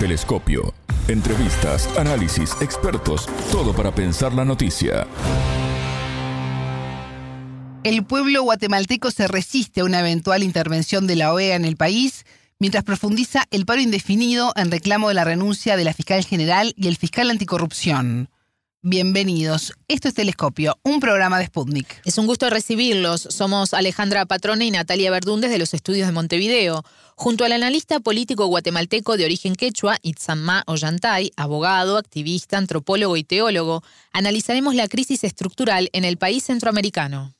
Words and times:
Telescopio. 0.00 0.72
Entrevistas, 1.08 1.86
análisis, 1.98 2.56
expertos, 2.62 3.26
todo 3.52 3.74
para 3.74 3.94
pensar 3.94 4.32
la 4.32 4.46
noticia. 4.46 5.06
El 7.84 8.06
pueblo 8.06 8.42
guatemalteco 8.42 9.10
se 9.10 9.28
resiste 9.28 9.82
a 9.82 9.84
una 9.84 10.00
eventual 10.00 10.42
intervención 10.42 11.06
de 11.06 11.16
la 11.16 11.34
OEA 11.34 11.54
en 11.54 11.66
el 11.66 11.76
país 11.76 12.24
mientras 12.58 12.82
profundiza 12.82 13.44
el 13.50 13.66
paro 13.66 13.82
indefinido 13.82 14.54
en 14.56 14.70
reclamo 14.70 15.08
de 15.08 15.14
la 15.14 15.24
renuncia 15.24 15.76
de 15.76 15.84
la 15.84 15.92
fiscal 15.92 16.24
general 16.24 16.72
y 16.78 16.88
el 16.88 16.96
fiscal 16.96 17.28
anticorrupción. 17.28 18.30
Bienvenidos. 18.82 19.74
Esto 19.88 20.08
es 20.08 20.14
Telescopio, 20.14 20.78
un 20.82 21.00
programa 21.00 21.38
de 21.38 21.44
Sputnik. 21.44 22.00
Es 22.06 22.16
un 22.16 22.26
gusto 22.26 22.48
recibirlos. 22.48 23.20
Somos 23.20 23.74
Alejandra 23.74 24.24
Patrone 24.24 24.64
y 24.64 24.70
Natalia 24.70 25.10
Verdúndez 25.10 25.50
de 25.50 25.58
los 25.58 25.74
estudios 25.74 26.06
de 26.06 26.14
Montevideo. 26.14 26.82
Junto 27.14 27.44
al 27.44 27.52
analista 27.52 28.00
político 28.00 28.46
guatemalteco 28.46 29.18
de 29.18 29.26
origen 29.26 29.54
quechua, 29.54 29.98
Itzamá 30.00 30.62
Ollantay, 30.66 31.30
abogado, 31.36 31.98
activista, 31.98 32.56
antropólogo 32.56 33.18
y 33.18 33.24
teólogo, 33.24 33.82
analizaremos 34.14 34.74
la 34.74 34.88
crisis 34.88 35.24
estructural 35.24 35.90
en 35.92 36.06
el 36.06 36.16
país 36.16 36.44
centroamericano. 36.44 37.34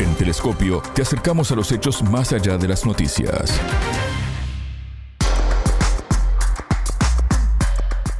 En 0.00 0.14
Telescopio 0.14 0.82
te 0.94 1.02
acercamos 1.02 1.52
a 1.52 1.54
los 1.54 1.70
hechos 1.70 2.02
más 2.02 2.32
allá 2.32 2.56
de 2.56 2.66
las 2.66 2.86
noticias. 2.86 3.60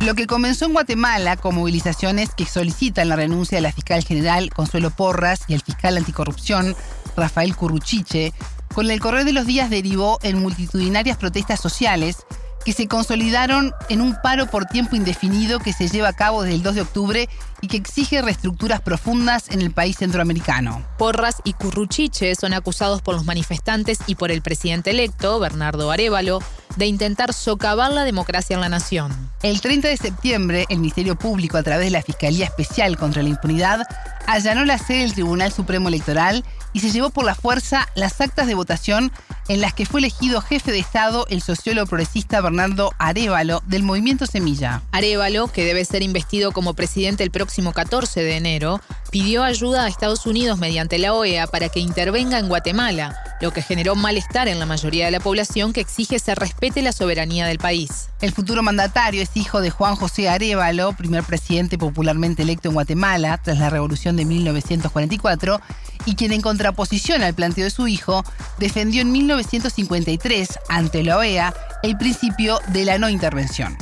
Lo 0.00 0.14
que 0.14 0.27
comenzó 0.27 0.64
en 0.64 0.72
Guatemala 0.72 1.36
con 1.36 1.54
movilizaciones 1.54 2.34
que 2.34 2.46
solicitan 2.46 3.10
la 3.10 3.16
renuncia 3.16 3.59
de 3.59 3.62
la 3.62 3.72
fiscal 3.72 4.02
general 4.02 4.48
Consuelo 4.48 4.88
Porras 4.90 5.42
y 5.46 5.52
el 5.52 5.60
fiscal 5.60 5.98
anticorrupción 5.98 6.74
Rafael 7.16 7.54
Curruchiche, 7.54 8.32
con 8.74 8.90
el 8.90 8.98
correr 8.98 9.26
de 9.26 9.34
los 9.34 9.45
días 9.45 9.68
derivó 9.68 10.18
en 10.23 10.40
multitudinarias 10.40 11.18
protestas 11.18 11.60
sociales 11.60 12.24
que 12.64 12.73
se 12.73 12.88
consolidaron 12.88 13.73
en 13.88 14.00
un 14.00 14.16
paro 14.23 14.46
por 14.46 14.66
tiempo 14.66 14.96
indefinido 14.96 15.59
que 15.59 15.73
se 15.73 15.88
lleva 15.88 16.09
a 16.09 16.12
cabo 16.12 16.42
desde 16.42 16.56
el 16.56 16.62
2 16.62 16.74
de 16.74 16.80
octubre 16.82 17.29
y 17.60 17.68
que 17.68 17.76
exige 17.76 18.23
reestructuras 18.23 18.80
profundas 18.80 19.51
en 19.51 19.60
el 19.60 19.71
país 19.71 19.96
centroamericano. 19.96 20.85
Porras 20.98 21.37
y 21.45 21.52
Curruchiche 21.54 22.35
son 22.35 22.52
acusados 22.52 23.02
por 23.02 23.15
los 23.15 23.24
manifestantes 23.24 23.98
y 24.07 24.15
por 24.15 24.30
el 24.30 24.43
presidente 24.43 24.90
electo, 24.90 25.38
Bernardo 25.38 25.90
Arevalo, 25.90 26.40
de 26.76 26.87
intentar 26.87 27.32
socavar 27.32 27.93
la 27.93 28.04
democracia 28.04 28.54
en 28.54 28.60
la 28.60 28.68
nación. 28.68 29.30
El 29.42 29.60
30 29.60 29.88
de 29.88 29.96
septiembre, 29.96 30.66
el 30.68 30.79
Ministerio 30.79 31.16
Público, 31.16 31.57
a 31.57 31.63
través 31.63 31.87
de 31.87 31.90
la 31.90 32.02
Fiscalía 32.02 32.45
Especial 32.45 32.96
contra 32.96 33.23
la 33.23 33.30
Impunidad, 33.30 33.82
allanó 34.26 34.65
la 34.65 34.79
sede 34.79 35.01
del 35.01 35.15
Tribunal 35.15 35.52
Supremo 35.52 35.88
Electoral 35.88 36.45
y 36.73 36.80
se 36.80 36.90
llevó 36.90 37.10
por 37.10 37.24
la 37.24 37.35
fuerza 37.35 37.88
las 37.95 38.21
actas 38.21 38.46
de 38.46 38.54
votación 38.54 39.13
en 39.49 39.60
las 39.60 39.74
que 39.74 39.87
fue 39.87 40.01
elegido 40.01 40.40
jefe 40.40 40.71
de 40.71 40.79
Estado 40.79 41.26
el 41.29 41.43
sociólogo 41.43 41.88
progresista 41.88 42.40
Bernardo 42.40 42.93
Arevalo 42.99 43.63
del 43.66 43.82
movimiento 43.82 44.26
Semilla. 44.26 44.82
Arevalo, 44.93 45.48
que 45.48 45.65
debe 45.65 45.85
ser 45.85 46.02
investido 46.02 46.52
como 46.52 46.74
presidente 46.74 47.24
el 47.24 47.32
próximo 47.32 47.73
14 47.73 48.23
de 48.23 48.37
enero, 48.37 48.80
pidió 49.10 49.43
ayuda 49.43 49.85
a 49.85 49.88
Estados 49.88 50.26
Unidos 50.26 50.59
mediante 50.59 50.98
la 50.98 51.15
OEA 51.15 51.48
para 51.48 51.68
que 51.68 51.80
intervenga 51.80 52.38
en 52.38 52.48
Guatemala, 52.48 53.16
lo 53.41 53.52
que 53.52 53.63
generó 53.63 53.96
malestar 53.96 54.46
en 54.46 54.60
la 54.60 54.66
mayoría 54.66 55.07
de 55.07 55.10
la 55.10 55.21
población 55.21 55.73
que 55.73 55.80
exige 55.80 56.18
se 56.21 56.35
respete 56.35 56.82
la 56.82 56.93
soberanía 56.93 57.46
del 57.46 57.59
país. 57.59 58.09
El 58.21 58.32
futuro 58.32 58.63
mandatario 58.63 59.23
es 59.23 59.30
hijo 59.35 59.60
de 59.60 59.71
Juan 59.71 59.96
José 59.96 60.29
Arevalo, 60.29 60.93
primer 60.93 61.24
presidente 61.24 61.79
popularmente 61.79 62.43
electo 62.43 62.68
en 62.68 62.74
Guatemala 62.74 63.41
tras 63.43 63.59
la 63.59 63.71
revolución 63.71 64.16
de 64.16 64.26
1944, 64.26 65.60
y 66.06 66.15
quien 66.15 66.32
en 66.32 66.41
contraposición 66.41 67.22
al 67.22 67.34
planteo 67.34 67.65
de 67.65 67.70
su 67.70 67.88
hijo, 67.88 68.25
defendió 68.59 69.03
en 69.03 69.12
1953 69.12 70.48
ante 70.69 71.03
la 71.03 71.19
OEA 71.19 71.54
el 71.82 71.97
principio 71.97 72.59
de 72.69 72.84
la 72.84 72.98
no 72.98 73.09
intervención. 73.09 73.76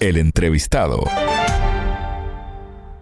El 0.00 0.16
entrevistado. 0.16 1.04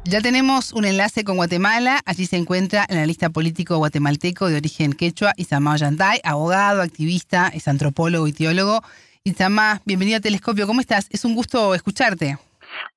Ya 0.04 0.22
tenemos 0.22 0.72
un 0.72 0.86
enlace 0.86 1.22
con 1.22 1.36
Guatemala. 1.36 2.00
Allí 2.06 2.24
se 2.24 2.36
encuentra 2.36 2.86
el 2.88 2.96
analista 2.96 3.28
político 3.28 3.76
guatemalteco 3.76 4.48
de 4.48 4.56
origen 4.56 4.94
quechua, 4.94 5.34
Isamá 5.36 5.74
Ollantay, 5.74 6.20
abogado, 6.24 6.80
activista, 6.80 7.48
es 7.48 7.68
antropólogo 7.68 8.26
y 8.26 8.32
teólogo. 8.32 8.82
Isamá, 9.22 9.82
bienvenido 9.84 10.16
a 10.16 10.20
Telescopio. 10.20 10.66
¿Cómo 10.66 10.80
estás? 10.80 11.08
Es 11.10 11.26
un 11.26 11.34
gusto 11.34 11.74
escucharte. 11.74 12.38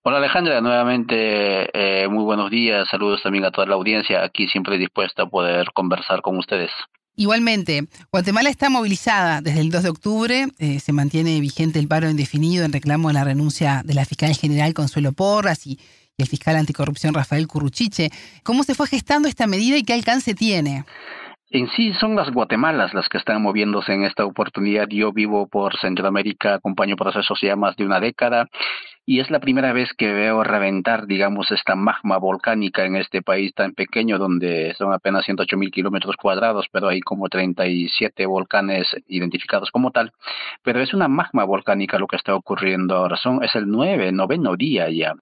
Hola 0.04 0.18
Alejandra, 0.18 0.62
nuevamente 0.62 1.70
eh, 1.74 2.08
muy 2.08 2.24
buenos 2.24 2.50
días. 2.50 2.88
Saludos 2.90 3.22
también 3.22 3.46
a 3.46 3.52
toda 3.52 3.68
la 3.68 3.76
audiencia. 3.76 4.24
Aquí 4.24 4.48
siempre 4.48 4.80
dispuesta 4.80 5.22
a 5.22 5.26
poder 5.28 5.68
conversar 5.76 6.24
con 6.24 6.40
ustedes. 6.40 6.72
Igualmente, 7.16 7.84
Guatemala 8.12 8.50
está 8.50 8.72
movilizada 8.72 9.42
desde 9.42 9.62
el 9.62 9.70
2 9.70 9.84
de 9.84 9.90
octubre, 9.90 10.46
eh, 10.58 10.80
se 10.80 10.92
mantiene 10.92 11.40
vigente 11.40 11.78
el 11.78 11.88
paro 11.88 12.10
indefinido 12.10 12.66
en 12.66 12.74
reclamo 12.74 13.10
de 13.10 13.14
la 13.14 13.24
renuncia 13.24 13.84
de 13.86 13.94
la 13.94 14.06
fiscal 14.06 14.34
general 14.34 14.74
Consuelo 14.74 15.12
Porras 15.12 15.68
y 15.68 15.78
el 16.18 16.26
fiscal 16.26 16.56
anticorrupción 16.56 17.14
Rafael 17.14 17.46
Curruchiche. 17.46 18.10
¿Cómo 18.44 18.64
se 18.64 18.74
fue 18.74 18.88
gestando 18.88 19.28
esta 19.28 19.46
medida 19.46 19.78
y 19.78 19.84
qué 19.84 19.94
alcance 19.94 20.34
tiene? 20.34 20.84
En 21.52 21.70
sí 21.76 21.94
son 22.00 22.16
las 22.16 22.32
Guatemalas 22.32 22.96
las 22.96 23.08
que 23.08 23.20
están 23.20 23.44
moviéndose 23.44 23.94
en 23.94 24.04
esta 24.06 24.26
oportunidad. 24.26 24.88
Yo 24.90 25.12
vivo 25.12 25.48
por 25.48 25.78
Centroamérica, 25.80 26.56
acompaño 26.56 26.96
procesos 26.96 27.38
ya 27.40 27.56
más 27.56 27.76
de 27.76 27.86
una 27.86 28.00
década 28.00 28.48
y 29.06 29.20
es 29.20 29.32
la 29.32 29.40
primera 29.40 29.74
vez 29.74 29.94
que 29.94 30.14
veo 30.14 30.44
reventar, 30.44 31.08
digamos, 31.08 31.52
esta 31.52 31.76
magma 31.76 32.18
volcánica 32.18 32.86
en 32.86 32.96
este 32.96 33.22
país 33.22 33.54
tan 33.54 33.74
pequeño, 33.74 34.20
donde 34.20 34.76
son 34.78 34.94
apenas 34.94 35.26
108 35.26 35.58
mil 35.58 35.72
kilómetros 35.72 36.16
cuadrados, 36.16 36.68
pero 36.72 36.88
hay 36.88 37.02
como 37.02 37.28
37 37.28 38.26
volcanes 38.28 38.88
identificados 39.08 39.72
como 39.72 39.92
tal. 39.92 40.12
Pero 40.64 40.82
es 40.82 40.94
una 40.94 41.08
magma 41.08 41.44
volcánica 41.46 41.98
lo 41.98 42.08
que 42.08 42.16
está 42.16 42.36
ocurriendo 42.36 42.96
ahora. 42.96 43.18
Son, 43.18 43.44
es 43.44 43.56
el 43.56 43.68
nueve, 43.68 44.12
noveno 44.12 44.56
día 44.56 44.90
ya. 44.90 45.14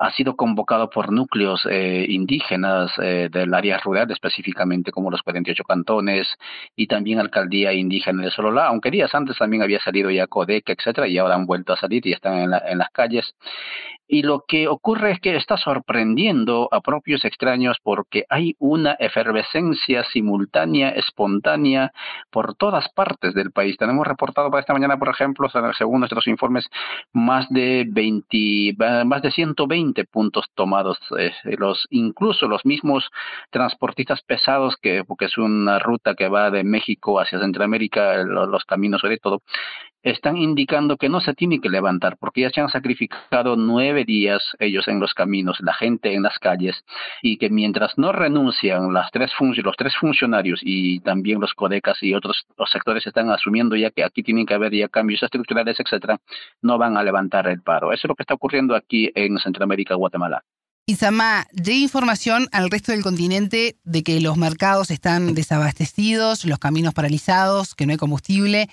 Ha 0.00 0.10
sido 0.12 0.34
convocado 0.34 0.88
por 0.88 1.12
núcleos 1.12 1.60
eh, 1.70 2.06
indígenas 2.08 2.90
eh, 3.02 3.28
del 3.30 3.52
área 3.52 3.78
rural, 3.78 4.10
específicamente 4.10 4.92
como 4.92 5.10
los 5.10 5.22
48 5.22 5.62
cantones, 5.64 6.26
y 6.74 6.86
también 6.86 7.20
alcaldía 7.20 7.74
indígena 7.74 8.24
de 8.24 8.30
Sololá, 8.30 8.66
aunque 8.68 8.90
días 8.90 9.14
antes 9.14 9.36
también 9.36 9.62
había 9.62 9.78
salido 9.80 10.10
ya 10.10 10.26
Codec, 10.26 10.68
etcétera, 10.70 11.06
y 11.06 11.18
ahora 11.18 11.34
han 11.34 11.46
vuelto 11.46 11.74
a 11.74 11.76
salir 11.76 12.06
y 12.06 12.12
están 12.12 12.38
en, 12.38 12.50
en 12.66 12.78
las 12.78 12.90
calles 12.90 13.34
y 14.12 14.22
lo 14.22 14.44
que 14.46 14.66
ocurre 14.66 15.12
es 15.12 15.20
que 15.20 15.36
está 15.36 15.56
sorprendiendo 15.56 16.68
a 16.72 16.80
propios 16.80 17.24
extraños 17.24 17.76
porque 17.80 18.24
hay 18.28 18.56
una 18.58 18.94
efervescencia 18.98 20.02
simultánea, 20.12 20.88
espontánea, 20.88 21.92
por 22.28 22.56
todas 22.56 22.88
partes 22.88 23.34
del 23.34 23.52
país. 23.52 23.76
Tenemos 23.76 24.04
reportado 24.04 24.50
para 24.50 24.62
esta 24.62 24.72
mañana, 24.72 24.98
por 24.98 25.10
ejemplo, 25.10 25.48
según 25.78 26.00
nuestros 26.00 26.26
informes, 26.26 26.68
más 27.12 27.48
de 27.50 27.86
20, 27.88 28.74
más 29.04 29.22
de 29.22 29.30
120 29.30 30.04
puntos 30.06 30.46
tomados. 30.56 30.98
Eh, 31.16 31.30
incluso 31.90 32.48
los 32.48 32.66
mismos 32.66 33.08
transportistas 33.50 34.22
pesados, 34.22 34.76
que, 34.82 35.04
porque 35.04 35.26
es 35.26 35.38
una 35.38 35.78
ruta 35.78 36.16
que 36.16 36.28
va 36.28 36.50
de 36.50 36.64
México 36.64 37.20
hacia 37.20 37.38
Centroamérica, 37.38 38.24
los, 38.24 38.48
los 38.48 38.64
caminos 38.64 39.02
sobre 39.02 39.18
todo, 39.18 39.40
están 40.02 40.36
indicando 40.36 40.96
que 40.96 41.08
no 41.08 41.20
se 41.20 41.34
tiene 41.34 41.60
que 41.60 41.68
levantar 41.68 42.16
porque 42.18 42.42
ya 42.42 42.50
se 42.50 42.60
han 42.60 42.68
sacrificado 42.68 43.56
nueve 43.56 44.04
días 44.04 44.42
ellos 44.58 44.88
en 44.88 45.00
los 45.00 45.14
caminos, 45.14 45.58
la 45.60 45.74
gente 45.74 46.14
en 46.14 46.22
las 46.22 46.38
calles 46.38 46.84
y 47.22 47.36
que 47.36 47.50
mientras 47.50 47.98
no 47.98 48.12
renuncian 48.12 48.92
las 48.92 49.10
tres 49.10 49.30
los 49.40 49.76
tres 49.76 49.94
funcionarios 49.96 50.60
y 50.62 51.00
también 51.00 51.40
los 51.40 51.54
codecas 51.54 52.02
y 52.02 52.14
otros 52.14 52.46
los 52.56 52.70
sectores 52.70 53.06
están 53.06 53.30
asumiendo 53.30 53.76
ya 53.76 53.90
que 53.90 54.04
aquí 54.04 54.22
tienen 54.22 54.46
que 54.46 54.54
haber 54.54 54.72
ya 54.72 54.88
cambios 54.88 55.22
estructurales, 55.22 55.78
etcétera, 55.78 56.18
no 56.62 56.78
van 56.78 56.96
a 56.96 57.02
levantar 57.02 57.48
el 57.48 57.62
paro. 57.62 57.92
Eso 57.92 58.06
es 58.06 58.08
lo 58.08 58.14
que 58.14 58.22
está 58.22 58.34
ocurriendo 58.34 58.74
aquí 58.74 59.10
en 59.14 59.38
Centroamérica, 59.38 59.94
Guatemala. 59.94 60.42
Isama, 60.86 61.46
llega 61.52 61.78
información 61.78 62.48
al 62.52 62.70
resto 62.70 62.92
del 62.92 63.02
continente 63.02 63.76
de 63.84 64.02
que 64.02 64.20
los 64.20 64.36
mercados 64.36 64.90
están 64.90 65.34
desabastecidos, 65.34 66.44
los 66.44 66.58
caminos 66.58 66.94
paralizados, 66.94 67.74
que 67.74 67.86
no 67.86 67.92
hay 67.92 67.98
combustible. 67.98 68.68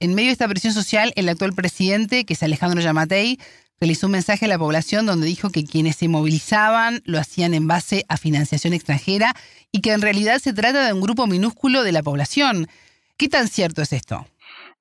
En 0.00 0.14
medio 0.14 0.28
de 0.28 0.32
esta 0.32 0.46
presión 0.46 0.72
social, 0.72 1.12
el 1.16 1.28
actual 1.28 1.54
presidente, 1.54 2.24
que 2.24 2.34
es 2.34 2.42
Alejandro 2.44 2.80
Yamatei, 2.80 3.40
realizó 3.80 4.06
un 4.06 4.12
mensaje 4.12 4.44
a 4.44 4.48
la 4.48 4.58
población 4.58 5.06
donde 5.06 5.26
dijo 5.26 5.50
que 5.50 5.64
quienes 5.64 5.96
se 5.96 6.06
movilizaban 6.06 7.02
lo 7.04 7.18
hacían 7.18 7.52
en 7.52 7.66
base 7.66 8.04
a 8.08 8.16
financiación 8.16 8.74
extranjera 8.74 9.34
y 9.72 9.80
que 9.80 9.92
en 9.92 10.00
realidad 10.00 10.38
se 10.38 10.52
trata 10.52 10.86
de 10.86 10.92
un 10.92 11.00
grupo 11.00 11.26
minúsculo 11.26 11.82
de 11.82 11.90
la 11.90 12.04
población. 12.04 12.68
¿Qué 13.16 13.28
tan 13.28 13.48
cierto 13.48 13.82
es 13.82 13.92
esto? 13.92 14.24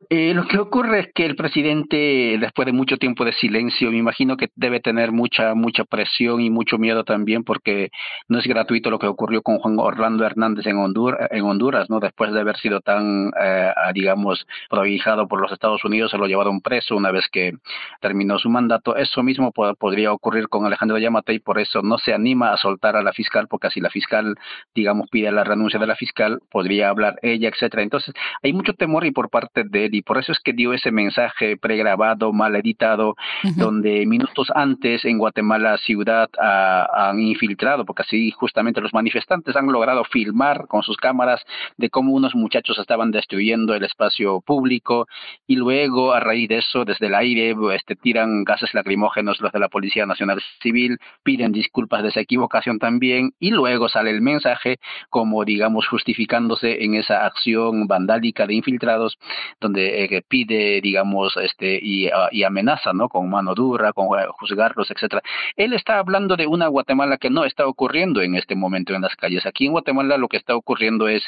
Eh, 0.09 0.33
lo 0.33 0.47
que 0.47 0.57
ocurre 0.57 0.99
es 1.01 1.07
que 1.13 1.25
el 1.25 1.35
presidente, 1.35 2.37
después 2.39 2.65
de 2.65 2.71
mucho 2.71 2.95
tiempo 2.95 3.25
de 3.25 3.33
silencio, 3.33 3.91
me 3.91 3.97
imagino 3.97 4.37
que 4.37 4.47
debe 4.55 4.79
tener 4.79 5.11
mucha 5.11 5.53
mucha 5.53 5.83
presión 5.83 6.39
y 6.39 6.49
mucho 6.49 6.77
miedo 6.77 7.03
también, 7.03 7.43
porque 7.43 7.89
no 8.29 8.39
es 8.39 8.47
gratuito 8.47 8.89
lo 8.89 8.99
que 8.99 9.07
ocurrió 9.07 9.41
con 9.41 9.57
Juan 9.57 9.77
Orlando 9.79 10.25
Hernández 10.25 10.65
en 10.65 10.77
Honduras, 10.77 11.27
en 11.31 11.43
Honduras 11.43 11.89
¿no? 11.89 11.99
Después 11.99 12.31
de 12.31 12.39
haber 12.39 12.55
sido 12.55 12.79
tan, 12.79 13.31
eh, 13.37 13.71
digamos, 13.93 14.47
prohijado 14.69 15.27
por 15.27 15.41
los 15.41 15.51
Estados 15.51 15.83
Unidos, 15.83 16.11
se 16.11 16.17
lo 16.17 16.27
llevaron 16.27 16.61
preso 16.61 16.95
una 16.95 17.11
vez 17.11 17.25
que 17.29 17.51
terminó 17.99 18.39
su 18.39 18.49
mandato. 18.49 18.95
Eso 18.95 19.23
mismo 19.23 19.51
podría 19.51 20.13
ocurrir 20.13 20.47
con 20.47 20.65
Alejandro 20.65 20.97
Yamate 20.97 21.33
y 21.33 21.39
por 21.39 21.59
eso 21.59 21.81
no 21.81 21.97
se 21.97 22.13
anima 22.13 22.53
a 22.53 22.57
soltar 22.57 22.95
a 22.95 23.03
la 23.03 23.11
fiscal, 23.11 23.47
porque 23.49 23.69
si 23.71 23.81
la 23.81 23.89
fiscal, 23.89 24.35
digamos, 24.73 25.09
pide 25.09 25.31
la 25.33 25.43
renuncia 25.43 25.79
de 25.79 25.87
la 25.87 25.95
fiscal, 25.97 26.39
podría 26.49 26.87
hablar 26.89 27.19
ella, 27.23 27.49
etcétera. 27.49 27.83
Entonces, 27.83 28.13
hay 28.41 28.53
mucho 28.53 28.73
temor 28.73 29.05
y 29.05 29.11
por 29.11 29.29
parte 29.29 29.63
de 29.65 29.89
y 29.97 30.03
por 30.03 30.19
eso 30.19 30.31
es 30.31 30.39
que 30.39 30.53
dio 30.53 30.73
ese 30.73 30.91
mensaje 30.91 31.57
pregrabado, 31.57 32.31
mal 32.31 32.55
editado, 32.55 33.15
donde 33.55 34.05
minutos 34.05 34.51
antes 34.53 35.05
en 35.05 35.17
Guatemala 35.17 35.77
ciudad 35.77 36.29
han 36.37 37.19
infiltrado, 37.19 37.83
porque 37.83 38.03
así 38.03 38.29
justamente 38.31 38.79
los 38.79 38.93
manifestantes 38.93 39.55
han 39.55 39.65
logrado 39.67 40.03
filmar 40.03 40.67
con 40.67 40.83
sus 40.83 40.97
cámaras 40.97 41.43
de 41.77 41.89
cómo 41.89 42.13
unos 42.13 42.35
muchachos 42.35 42.77
estaban 42.77 43.09
destruyendo 43.09 43.73
el 43.73 43.83
espacio 43.83 44.41
público 44.41 45.07
y 45.47 45.55
luego 45.55 46.13
a 46.13 46.19
raíz 46.19 46.47
de 46.49 46.57
eso 46.59 46.85
desde 46.85 47.07
el 47.07 47.15
aire 47.15 47.55
este, 47.73 47.95
tiran 47.95 48.43
gases 48.43 48.73
lacrimógenos 48.75 49.41
los 49.41 49.51
de 49.51 49.59
la 49.59 49.69
Policía 49.69 50.05
Nacional 50.05 50.41
Civil, 50.61 50.99
piden 51.23 51.51
disculpas 51.51 52.03
de 52.03 52.09
esa 52.09 52.19
equivocación 52.19 52.77
también 52.77 53.31
y 53.39 53.49
luego 53.49 53.89
sale 53.89 54.11
el 54.11 54.21
mensaje 54.21 54.77
como 55.09 55.43
digamos 55.43 55.87
justificándose 55.87 56.83
en 56.83 56.93
esa 56.93 57.25
acción 57.25 57.87
vandálica 57.87 58.45
de 58.45 58.53
infiltrados 58.53 59.17
donde 59.59 59.86
eh, 59.87 60.21
pide 60.27 60.81
digamos 60.81 61.35
este 61.37 61.79
y, 61.81 62.07
ah, 62.07 62.29
y, 62.31 62.43
amenaza 62.43 62.93
no 62.93 63.09
con 63.09 63.29
mano 63.29 63.53
dura 63.53 63.93
con 63.93 64.07
eh, 64.19 64.25
juzgarlos 64.39 64.89
etcétera. 64.91 65.21
Él 65.55 65.73
está 65.73 65.99
hablando 65.99 66.35
de 66.35 66.47
una 66.47 66.67
Guatemala 66.67 67.17
que 67.17 67.29
no 67.29 67.45
está 67.45 67.67
ocurriendo 67.67 68.21
en 68.21 68.35
este 68.35 68.55
momento 68.55 68.93
en 68.93 69.01
las 69.01 69.15
calles. 69.15 69.45
Aquí 69.45 69.65
en 69.65 69.71
Guatemala 69.71 70.17
lo 70.17 70.27
que 70.27 70.37
está 70.37 70.55
ocurriendo 70.55 71.07
es 71.07 71.23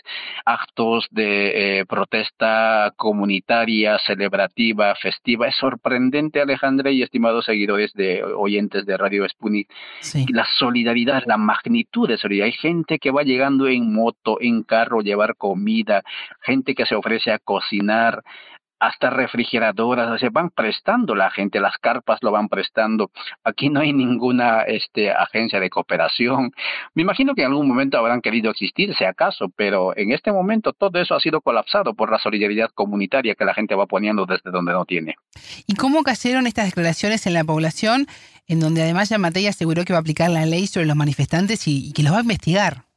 actos 0.45 1.07
de 1.11 1.79
eh, 1.79 1.85
protesta 1.85 2.93
comunitaria 2.95 3.97
celebrativa 4.05 4.95
festiva. 4.95 5.47
Es 5.47 5.55
sorprendente 5.55 6.41
Alejandra 6.41 6.91
y 6.91 7.01
estimados 7.01 7.45
seguidores 7.45 7.93
de 7.93 8.23
oyentes 8.23 8.85
de 8.85 8.97
Radio 8.97 9.27
Sputnik 9.27 9.69
la 10.29 10.47
solidaridad 10.57 11.23
la 11.25 11.37
magnitud 11.37 12.07
de 12.07 12.17
solidaridad. 12.17 12.45
Hay 12.45 12.53
gente 12.53 12.99
que 12.99 13.11
va 13.11 13.23
llegando 13.23 13.67
en 13.67 13.93
moto 13.93 14.37
en 14.41 14.63
carro 14.63 15.01
llevar 15.01 15.35
comida 15.35 16.03
gente 16.41 16.75
que 16.75 16.85
se 16.85 16.95
ofrece 16.95 17.31
a 17.31 17.39
cocinar, 17.39 18.23
hasta 18.79 19.09
refrigeradoras, 19.09 20.19
se 20.19 20.29
van 20.29 20.49
prestando 20.49 21.15
la 21.15 21.29
gente, 21.29 21.59
las 21.59 21.77
carpas 21.77 22.19
lo 22.21 22.31
van 22.31 22.47
prestando. 22.47 23.11
Aquí 23.43 23.69
no 23.69 23.81
hay 23.81 23.93
ninguna 23.93 24.61
este, 24.61 25.11
agencia 25.11 25.59
de 25.59 25.69
cooperación. 25.69 26.51
Me 26.93 27.01
imagino 27.01 27.35
que 27.35 27.41
en 27.41 27.47
algún 27.47 27.67
momento 27.67 27.97
habrán 27.97 28.21
querido 28.21 28.51
existir, 28.51 28.95
si 28.95 29.03
acaso, 29.03 29.49
pero 29.55 29.95
en 29.97 30.11
este 30.11 30.31
momento 30.31 30.73
todo 30.73 30.99
eso 30.99 31.15
ha 31.15 31.19
sido 31.19 31.41
colapsado 31.41 31.93
por 31.93 32.11
la 32.11 32.19
solidaridad 32.19 32.69
comunitaria 32.73 33.35
que 33.35 33.45
la 33.45 33.53
gente 33.53 33.75
va 33.75 33.85
poniendo 33.85 34.25
desde 34.25 34.51
donde 34.51 34.71
no 34.71 34.85
tiene. 34.85 35.15
¿Y 35.67 35.75
cómo 35.75 36.03
cayeron 36.03 36.47
estas 36.47 36.65
declaraciones 36.65 37.27
en 37.27 37.33
la 37.33 37.43
población, 37.43 38.07
en 38.47 38.59
donde 38.59 38.81
además 38.81 39.09
Yamatei 39.09 39.47
aseguró 39.47 39.83
que 39.83 39.93
va 39.93 39.97
a 39.97 40.01
aplicar 40.01 40.29
la 40.29 40.45
ley 40.45 40.67
sobre 40.67 40.85
los 40.85 40.95
manifestantes 40.95 41.67
y 41.67 41.91
que 41.93 42.03
los 42.03 42.13
va 42.13 42.19
a 42.19 42.21
investigar? 42.21 42.89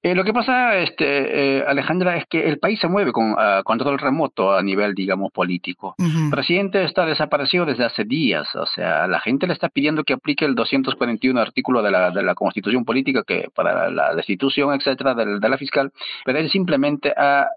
Eh, 0.00 0.14
lo 0.14 0.22
que 0.22 0.32
pasa, 0.32 0.78
este, 0.78 1.58
eh, 1.58 1.64
Alejandra, 1.66 2.16
es 2.16 2.24
que 2.26 2.48
el 2.48 2.60
país 2.60 2.78
se 2.78 2.86
mueve 2.86 3.10
con 3.10 3.32
uh, 3.32 3.64
control 3.64 3.98
remoto 3.98 4.52
a 4.52 4.62
nivel, 4.62 4.94
digamos, 4.94 5.32
político. 5.32 5.96
El 5.98 6.30
presidente 6.30 6.84
está 6.84 7.04
desaparecido 7.04 7.66
desde 7.66 7.84
hace 7.84 8.04
días, 8.04 8.46
o 8.54 8.64
sea, 8.66 9.08
la 9.08 9.18
gente 9.18 9.48
le 9.48 9.54
está 9.54 9.68
pidiendo 9.68 10.04
que 10.04 10.12
aplique 10.12 10.44
el 10.44 10.54
241 10.54 11.40
artículo 11.40 11.82
de 11.82 11.90
la, 11.90 12.12
de 12.12 12.22
la 12.22 12.36
Constitución 12.36 12.84
Política 12.84 13.24
que 13.26 13.48
para 13.52 13.90
la 13.90 14.14
destitución, 14.14 14.72
etcétera, 14.72 15.14
de, 15.14 15.40
de 15.40 15.48
la 15.48 15.58
fiscal, 15.58 15.90
pero 16.24 16.38
él 16.38 16.48
simplemente 16.48 17.12
ha, 17.16 17.48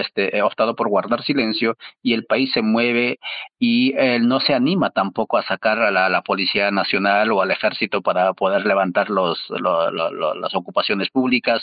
este, 0.00 0.40
optado 0.42 0.76
por 0.76 0.88
guardar 0.88 1.24
silencio 1.24 1.76
y 2.00 2.14
el 2.14 2.26
país 2.26 2.52
se 2.52 2.62
mueve 2.62 3.18
y 3.58 3.92
él 3.96 4.28
no 4.28 4.38
se 4.38 4.54
anima 4.54 4.90
tampoco 4.90 5.36
a 5.36 5.42
sacar 5.42 5.80
a 5.80 5.90
la, 5.90 6.22
Policía 6.22 6.70
Nacional 6.70 7.32
o 7.32 7.40
al 7.40 7.50
Ejército 7.50 8.02
para 8.02 8.34
poder 8.34 8.66
levantar 8.66 9.08
los, 9.08 9.38
las 9.50 10.54
ocupaciones 10.54 11.08
públicas 11.10 11.62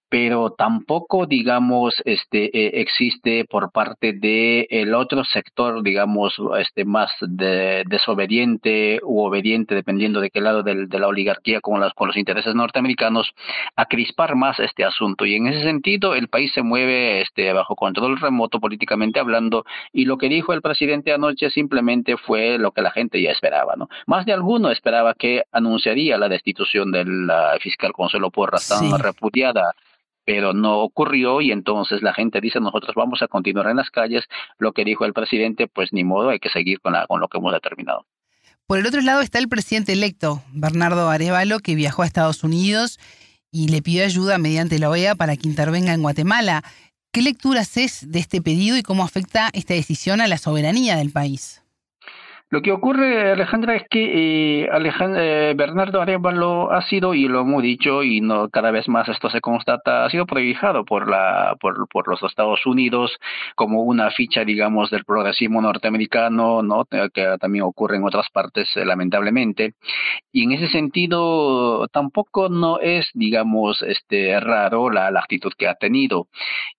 pero 0.11 0.49
tampoco, 0.51 1.25
digamos, 1.25 1.95
este, 2.03 2.47
eh, 2.47 2.81
existe 2.81 3.45
por 3.45 3.71
parte 3.71 4.11
de 4.11 4.67
el 4.69 4.93
otro 4.93 5.23
sector, 5.23 5.81
digamos, 5.83 6.35
este, 6.59 6.83
más 6.83 7.09
de, 7.21 7.85
desobediente 7.87 8.99
u 9.03 9.21
obediente, 9.21 9.73
dependiendo 9.73 10.19
de 10.19 10.29
qué 10.29 10.41
lado 10.41 10.63
de 10.63 10.99
la 10.99 11.07
oligarquía 11.07 11.61
con, 11.61 11.79
las, 11.79 11.93
con 11.93 12.09
los 12.09 12.17
intereses 12.17 12.53
norteamericanos, 12.53 13.31
a 13.77 13.85
crispar 13.85 14.35
más 14.35 14.59
este 14.59 14.83
asunto. 14.83 15.25
Y 15.25 15.35
en 15.35 15.47
ese 15.47 15.63
sentido, 15.63 16.13
el 16.13 16.27
país 16.27 16.51
se 16.51 16.61
mueve 16.61 17.21
este, 17.21 17.53
bajo 17.53 17.77
control 17.77 18.19
remoto 18.19 18.59
políticamente 18.59 19.21
hablando, 19.21 19.63
y 19.93 20.03
lo 20.03 20.17
que 20.17 20.27
dijo 20.27 20.51
el 20.51 20.61
presidente 20.61 21.13
anoche 21.13 21.49
simplemente 21.51 22.17
fue 22.17 22.57
lo 22.57 22.71
que 22.71 22.81
la 22.81 22.91
gente 22.91 23.21
ya 23.21 23.31
esperaba, 23.31 23.77
¿no? 23.77 23.87
Más 24.07 24.25
de 24.25 24.33
alguno 24.33 24.71
esperaba 24.71 25.13
que 25.13 25.43
anunciaría 25.53 26.17
la 26.17 26.27
destitución 26.27 26.91
del 26.91 27.31
fiscal 27.61 27.93
Consuelo 27.93 28.29
Porras, 28.29 28.67
tan 28.67 28.99
repudiada 28.99 29.73
pero 30.25 30.53
no 30.53 30.79
ocurrió 30.79 31.41
y 31.41 31.51
entonces 31.51 32.01
la 32.01 32.13
gente 32.13 32.41
dice 32.41 32.59
nosotros 32.59 32.93
vamos 32.95 33.21
a 33.21 33.27
continuar 33.27 33.67
en 33.67 33.77
las 33.77 33.89
calles, 33.89 34.25
lo 34.57 34.73
que 34.73 34.85
dijo 34.85 35.05
el 35.05 35.13
presidente, 35.13 35.67
pues 35.67 35.93
ni 35.93 36.03
modo, 36.03 36.29
hay 36.29 36.39
que 36.39 36.49
seguir 36.49 36.79
con, 36.79 36.93
con 37.07 37.19
lo 37.19 37.27
que 37.27 37.37
hemos 37.37 37.53
determinado. 37.53 38.05
Por 38.67 38.79
el 38.79 38.85
otro 38.85 39.01
lado 39.01 39.21
está 39.21 39.39
el 39.39 39.49
presidente 39.49 39.91
electo, 39.91 40.41
Bernardo 40.53 41.09
Arevalo, 41.09 41.59
que 41.59 41.75
viajó 41.75 42.03
a 42.03 42.05
Estados 42.05 42.43
Unidos 42.43 42.99
y 43.51 43.67
le 43.67 43.81
pidió 43.81 44.05
ayuda 44.05 44.37
mediante 44.37 44.79
la 44.79 44.89
OEA 44.89 45.15
para 45.15 45.35
que 45.35 45.47
intervenga 45.47 45.93
en 45.93 46.01
Guatemala. 46.01 46.63
¿Qué 47.11 47.21
lecturas 47.21 47.75
es 47.75 48.09
de 48.09 48.19
este 48.19 48.41
pedido 48.41 48.77
y 48.77 48.83
cómo 48.83 49.03
afecta 49.03 49.49
esta 49.51 49.73
decisión 49.73 50.21
a 50.21 50.27
la 50.27 50.37
soberanía 50.37 50.95
del 50.95 51.11
país? 51.11 51.61
Lo 52.51 52.61
que 52.61 52.73
ocurre, 52.73 53.31
Alejandra, 53.31 53.77
es 53.77 53.83
que 53.89 54.63
eh, 54.63 54.69
eh, 54.69 55.53
Bernardo 55.55 56.01
Arevalo 56.01 56.69
ha 56.69 56.81
sido, 56.81 57.13
y 57.13 57.29
lo 57.29 57.39
hemos 57.39 57.63
dicho, 57.63 58.03
y 58.03 58.19
no 58.19 58.49
cada 58.49 58.71
vez 58.71 58.89
más 58.89 59.07
esto 59.07 59.29
se 59.29 59.39
constata, 59.39 60.03
ha 60.03 60.09
sido 60.09 60.25
prohijado 60.25 60.83
por, 60.83 61.09
la, 61.09 61.55
por, 61.61 62.09
los 62.09 62.21
Estados 62.23 62.65
Unidos 62.65 63.17
como 63.55 63.83
una 63.83 64.11
ficha, 64.11 64.43
digamos, 64.43 64.89
del 64.89 65.05
progresismo 65.05 65.61
norteamericano, 65.61 66.61
¿no? 66.61 66.83
que 66.83 67.37
también 67.39 67.63
ocurre 67.63 67.95
en 67.95 68.03
otras 68.03 68.29
partes, 68.29 68.67
eh, 68.75 68.83
lamentablemente. 68.83 69.75
Y 70.33 70.43
en 70.43 70.51
ese 70.51 70.67
sentido, 70.67 71.87
tampoco 71.87 72.49
no 72.49 72.81
es, 72.81 73.09
digamos, 73.13 73.81
este 73.81 74.37
raro 74.41 74.89
la, 74.89 75.07
actitud 75.07 75.53
que 75.57 75.69
ha 75.69 75.75
tenido. 75.75 76.27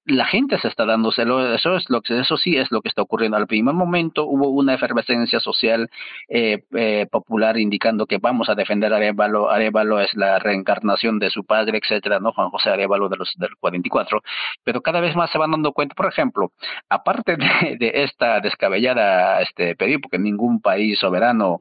La 0.05 0.27
gente 0.27 0.59
se 0.59 0.69
está 0.69 0.85
dándoselo, 0.85 1.55
eso, 1.55 1.77
es 1.77 1.89
lo 1.89 2.03
que, 2.03 2.21
eso 2.21 2.37
sí 2.37 2.59
es 2.59 2.71
lo 2.71 2.83
que 2.83 2.91
está 2.91 3.01
ocurriendo. 3.01 3.39
Al 3.39 3.47
primer 3.47 3.75
momento 3.75 4.27
hubo 4.27 4.51
una 4.51 4.75
efervescencia 4.75 5.41
social 5.41 5.62
eh, 5.63 6.65
eh, 6.75 7.07
popular 7.11 7.59
indicando 7.59 8.07
que 8.07 8.19
vamos 8.19 8.49
a 8.49 8.55
defender 8.55 8.93
a 8.93 8.97
Arevalo, 8.97 9.51
Arevalo 9.51 10.01
es 10.01 10.13
la 10.15 10.39
reencarnación 10.39 11.19
de 11.19 11.31
su 11.31 11.45
padre, 11.45 11.79
etcétera, 11.83 12.21
¿no? 12.21 12.33
Juan 12.33 12.51
José 12.51 12.71
Arevalo 12.71 13.09
de 13.09 13.17
los 13.17 13.33
del 13.37 13.57
44, 13.61 14.23
pero 14.65 14.81
cada 14.81 15.01
vez 15.01 15.15
más 15.17 15.31
se 15.31 15.39
van 15.39 15.53
dando 15.53 15.73
cuenta, 15.73 15.95
por 15.95 16.07
ejemplo, 16.07 16.53
aparte 16.89 17.37
de, 17.37 17.93
esta 17.95 18.41
descabellada 18.41 19.41
este 19.43 19.77
porque 20.01 20.19
ningún 20.19 20.61
país 20.61 20.99
soberano 20.99 21.61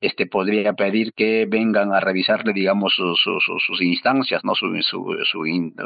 este 0.00 0.26
podría 0.26 0.72
pedir 0.72 1.12
que 1.12 1.46
vengan 1.46 1.92
a 1.92 2.00
revisarle, 2.00 2.52
digamos, 2.52 2.94
sus 2.94 3.82
instancias, 3.82 4.42
no 4.44 4.54
su, 4.54 4.66
su, 4.82 5.42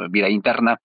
vida 0.09 0.29
interna. 0.29 0.79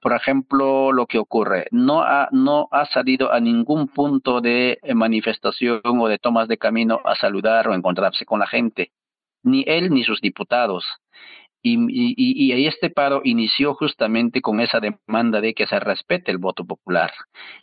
por 0.00 0.12
ejemplo, 0.12 0.92
lo 0.92 1.06
que 1.06 1.18
ocurre, 1.18 1.66
no 1.72 2.02
ha, 2.02 2.28
no 2.30 2.68
ha 2.70 2.86
salido 2.86 3.32
a 3.32 3.40
ningún 3.40 3.88
punto 3.88 4.40
de 4.40 4.78
manifestación 4.94 5.21
o 5.22 6.08
de 6.08 6.18
tomas 6.18 6.48
de 6.48 6.58
camino 6.58 7.00
a 7.04 7.14
saludar 7.14 7.68
o 7.68 7.74
encontrarse 7.74 8.24
con 8.24 8.40
la 8.40 8.46
gente, 8.46 8.92
ni 9.42 9.64
él 9.66 9.90
ni 9.90 10.04
sus 10.04 10.20
diputados. 10.20 10.84
Y, 11.62 11.74
y, 11.74 12.52
y, 12.52 12.66
este 12.66 12.90
paro 12.90 13.20
inició 13.24 13.74
justamente 13.74 14.40
con 14.40 14.60
esa 14.60 14.80
demanda 14.80 15.40
de 15.40 15.54
que 15.54 15.66
se 15.66 15.78
respete 15.78 16.32
el 16.32 16.38
voto 16.38 16.64
popular, 16.64 17.12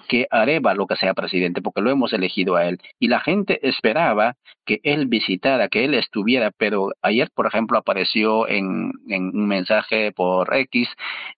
que 0.08 0.26
Areva 0.32 0.74
lo 0.74 0.88
que 0.88 0.96
sea 0.96 1.14
presidente, 1.14 1.62
porque 1.62 1.82
lo 1.82 1.92
hemos 1.92 2.14
elegido 2.14 2.56
a 2.56 2.66
él. 2.66 2.80
Y 2.98 3.10
la 3.10 3.20
gente 3.20 3.68
esperaba 3.68 4.36
que 4.66 4.80
él 4.84 5.08
visitara, 5.08 5.68
que 5.68 5.84
él 5.84 5.96
estuviera, 5.96 6.52
pero 6.58 6.92
ayer, 7.02 7.30
por 7.34 7.48
ejemplo, 7.48 7.78
apareció 7.78 8.48
en, 8.48 8.92
en 9.10 9.36
un 9.36 9.48
mensaje 9.48 10.12
por 10.12 10.54
X 10.56 10.88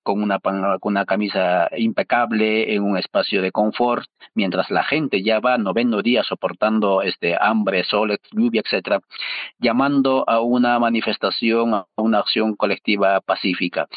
con 0.03 0.21
una, 0.21 0.39
con 0.39 0.79
una 0.83 1.05
camisa 1.05 1.69
impecable, 1.77 2.73
en 2.73 2.83
un 2.83 2.97
espacio 2.97 3.41
de 3.41 3.51
confort, 3.51 4.05
mientras 4.35 4.69
la 4.69 4.83
gente 4.83 5.23
ya 5.23 5.39
va 5.39 5.57
noveno 5.57 6.01
día 6.01 6.23
soportando 6.23 7.01
este 7.01 7.35
hambre, 7.39 7.83
sol, 7.83 8.17
lluvia, 8.31 8.61
etcétera, 8.63 8.99
llamando 9.59 10.25
a 10.27 10.41
una 10.41 10.77
manifestación, 10.79 11.73
a 11.73 11.85
una 11.97 12.19
acción 12.19 12.50
colectiva 12.55 13.19
pacífica. 13.21 13.87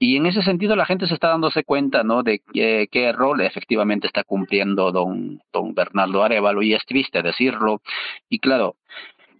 Y 0.00 0.16
en 0.16 0.26
ese 0.26 0.42
sentido 0.42 0.76
la 0.76 0.86
gente 0.86 1.08
se 1.08 1.14
está 1.14 1.28
dándose 1.28 1.64
cuenta 1.64 2.04
¿no? 2.04 2.22
de 2.22 2.40
qué 2.52 3.12
rol 3.12 3.40
efectivamente 3.40 4.06
está 4.06 4.22
cumpliendo 4.22 4.92
don, 4.92 5.40
don 5.52 5.74
Bernardo 5.74 6.22
Arevalo 6.22 6.62
y 6.62 6.74
es 6.74 6.84
triste 6.86 7.20
decirlo. 7.22 7.82
Y 8.28 8.38
claro, 8.38 8.76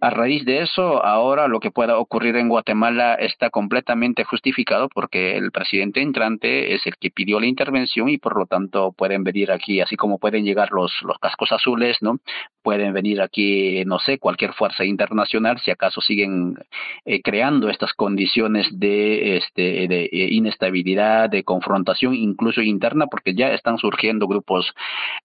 a 0.01 0.09
raíz 0.09 0.45
de 0.45 0.61
eso, 0.61 1.03
ahora 1.03 1.49
lo 1.49 1.59
que 1.59 1.71
pueda 1.71 1.97
ocurrir 1.97 2.37
en 2.37 2.47
Guatemala 2.47 3.15
está 3.15 3.49
completamente 3.49 4.23
justificado 4.23 4.87
porque 4.87 5.35
el 5.35 5.51
presidente 5.51 6.01
entrante 6.01 6.73
es 6.73 6.87
el 6.87 6.95
que 6.95 7.11
pidió 7.11 7.37
la 7.39 7.47
intervención 7.47 8.07
y 8.07 8.17
por 8.17 8.37
lo 8.37 8.45
tanto 8.45 8.93
pueden 8.93 9.25
venir 9.25 9.51
aquí, 9.51 9.81
así 9.81 9.97
como 9.97 10.17
pueden 10.17 10.45
llegar 10.45 10.71
los, 10.71 10.93
los 11.01 11.17
cascos 11.19 11.51
azules, 11.51 11.97
¿no? 11.99 12.19
Pueden 12.61 12.93
venir 12.93 13.21
aquí, 13.21 13.83
no 13.85 13.99
sé, 13.99 14.19
cualquier 14.19 14.53
fuerza 14.53 14.83
internacional, 14.83 15.59
si 15.59 15.71
acaso 15.71 16.01
siguen 16.01 16.57
eh, 17.05 17.21
creando 17.21 17.69
estas 17.69 17.93
condiciones 17.93 18.67
de, 18.71 19.37
este, 19.37 19.87
de 19.87 20.05
eh, 20.05 20.27
inestabilidad, 20.31 21.29
de 21.29 21.43
confrontación, 21.43 22.13
incluso 22.13 22.61
interna, 22.61 23.07
porque 23.07 23.33
ya 23.33 23.51
están 23.53 23.77
surgiendo 23.77 24.27
grupos 24.27 24.73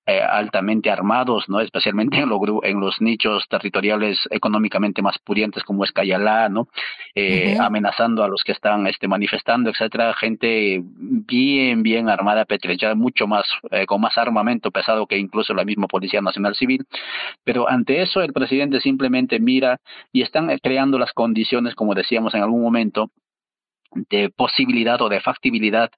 eh, 0.07 0.21
altamente 0.21 0.91
armados, 0.91 1.49
¿no? 1.49 1.61
especialmente 1.61 2.19
en, 2.19 2.31
en 2.62 2.81
los 2.81 3.00
nichos 3.00 3.47
territoriales 3.49 4.19
económicamente 4.31 5.03
más 5.03 5.19
pudientes 5.19 5.64
como 5.64 5.85
es 5.85 5.93
Cayalá, 5.93 6.49
¿no? 6.49 6.69
amenazando 7.61 8.25
a 8.25 8.29
los 8.29 8.43
que 8.43 8.53
están 8.53 8.87
este, 8.87 9.07
manifestando, 9.07 9.71
etcétera, 9.71 10.14
gente 10.14 10.83
bien, 10.83 11.83
bien 11.83 12.09
armada, 12.09 12.45
petrechada, 12.45 12.95
mucho 12.95 13.26
más, 13.26 13.47
con 13.87 14.00
más 14.00 14.19
armamento 14.19 14.71
pesado 14.71 15.07
que 15.07 15.17
incluso 15.17 15.55
la 15.55 15.64
misma 15.64 15.87
Policía 15.87 16.21
Nacional 16.21 16.55
Civil, 16.55 16.85
pero 17.43 17.69
ante 17.69 18.03
eso 18.03 18.21
el 18.23 18.33
presidente 18.33 18.81
simplemente 18.81 19.41
mira 19.41 19.79
y 20.12 20.23
están 20.23 20.57
creando 20.62 20.99
las 20.99 21.12
condiciones, 21.12 21.75
como 21.75 21.95
decíamos 21.95 22.35
en 22.35 22.43
algún 22.43 22.62
momento, 22.62 23.11
de 24.11 24.31
posibilidad 24.31 25.00
o 25.03 25.09
de 25.09 25.21
factibilidad 25.21 25.91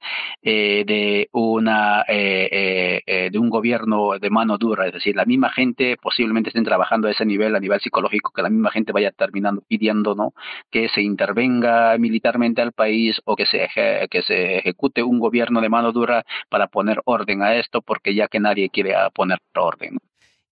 eh, 0.43 0.85
de 0.87 1.28
una 1.33 2.05
eh, 2.09 3.02
eh, 3.07 3.31
de 3.31 3.38
un 3.38 3.50
gobierno 3.50 4.19
de 4.21 4.31
mano 4.31 4.59
dura. 4.59 4.87
Es 4.87 4.93
decir 4.93 5.16
la 5.16 5.25
misma 5.25 5.50
gente 5.50 5.97
posiblemente 6.00 6.50
estén 6.50 6.64
trabajando 6.64 7.09
a 7.09 7.11
ese 7.11 7.25
nivel 7.25 7.55
a 7.57 7.61
nivel 7.61 7.81
psicológico 7.81 8.33
que 8.35 8.43
la 8.43 8.50
misma 8.50 8.71
gente 8.71 8.93
vaya 8.93 9.11
terminando 9.12 9.62
pidiendo 9.66 10.14
no 10.14 10.33
que 10.71 10.88
se 10.88 11.02
intervenga 11.02 11.97
militarmente 11.99 12.62
al 12.62 12.73
país 12.73 13.21
o 13.25 13.37
que 13.37 13.47
se 13.47 13.69
que 14.11 14.23
se 14.23 14.59
ejecute 14.59 15.02
un 15.02 15.19
gobierno 15.19 15.61
de 15.61 15.69
mano 15.69 15.93
dura 15.93 16.25
para 16.49 16.66
poner 16.69 17.00
orden 17.05 17.43
a 17.43 17.55
esto 17.57 17.83
porque 17.83 18.14
ya 18.14 18.28
que 18.28 18.40
nadie 18.40 18.71
quiere 18.71 18.95
poner 19.14 19.38
orden 19.55 19.99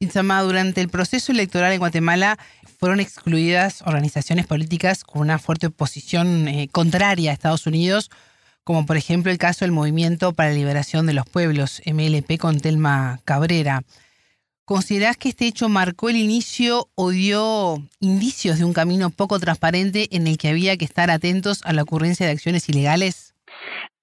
Itzama, 0.04 0.42
durante 0.42 0.80
el 0.80 0.88
proceso 0.88 1.32
electoral 1.32 1.72
en 1.72 1.78
Guatemala 1.78 2.38
fueron 2.78 3.00
excluidas 3.00 3.82
organizaciones 3.82 4.46
políticas 4.46 5.04
con 5.04 5.22
una 5.22 5.38
fuerte 5.38 5.68
oposición 5.68 6.48
eh, 6.48 6.68
contraria 6.70 7.30
a 7.30 7.34
Estados 7.34 7.66
Unidos, 7.66 8.10
como 8.62 8.86
por 8.86 8.96
ejemplo 8.96 9.30
el 9.30 9.38
caso 9.38 9.64
del 9.64 9.72
Movimiento 9.72 10.32
para 10.32 10.50
la 10.50 10.56
Liberación 10.56 11.06
de 11.06 11.14
los 11.14 11.26
Pueblos, 11.26 11.82
MLP, 11.86 12.38
con 12.38 12.60
Telma 12.60 13.20
Cabrera. 13.24 13.82
¿Considerás 14.64 15.18
que 15.18 15.28
este 15.28 15.46
hecho 15.46 15.68
marcó 15.68 16.08
el 16.08 16.16
inicio 16.16 16.88
o 16.94 17.10
dio 17.10 17.82
indicios 18.00 18.58
de 18.58 18.64
un 18.64 18.72
camino 18.72 19.10
poco 19.10 19.38
transparente 19.38 20.08
en 20.16 20.26
el 20.26 20.38
que 20.38 20.48
había 20.48 20.76
que 20.78 20.86
estar 20.86 21.10
atentos 21.10 21.60
a 21.64 21.74
la 21.74 21.82
ocurrencia 21.82 22.24
de 22.24 22.32
acciones 22.32 22.68
ilegales? 22.70 23.33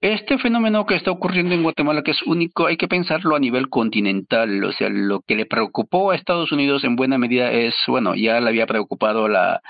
Este 0.02 0.40
fenómeno 0.40 0.86
que 0.88 0.96
está 0.96 1.12
ocurriendo 1.12 1.54
en 1.54 1.62
Guatemala, 1.62 2.02
que 2.02 2.12
es 2.12 2.24
único, 2.24 2.66
hay 2.66 2.76
que 2.76 2.88
pensarlo 2.88 3.36
a 3.36 3.40
nivel 3.40 3.70
continental. 3.70 4.64
O 4.64 4.72
sea, 4.72 4.90
lo 4.90 5.22
que 5.22 5.36
le 5.36 5.46
preocupó 5.46 6.12
a 6.12 6.16
Estados 6.16 6.52
Unidos 6.52 6.84
en 6.84 6.96
buena 6.96 7.20
medida 7.20 7.52
es, 7.52 7.76
bueno, 7.88 8.16
ya 8.16 8.40
le 8.40 8.50
había 8.50 8.66
preocupado 8.66 9.28
la 9.28 9.62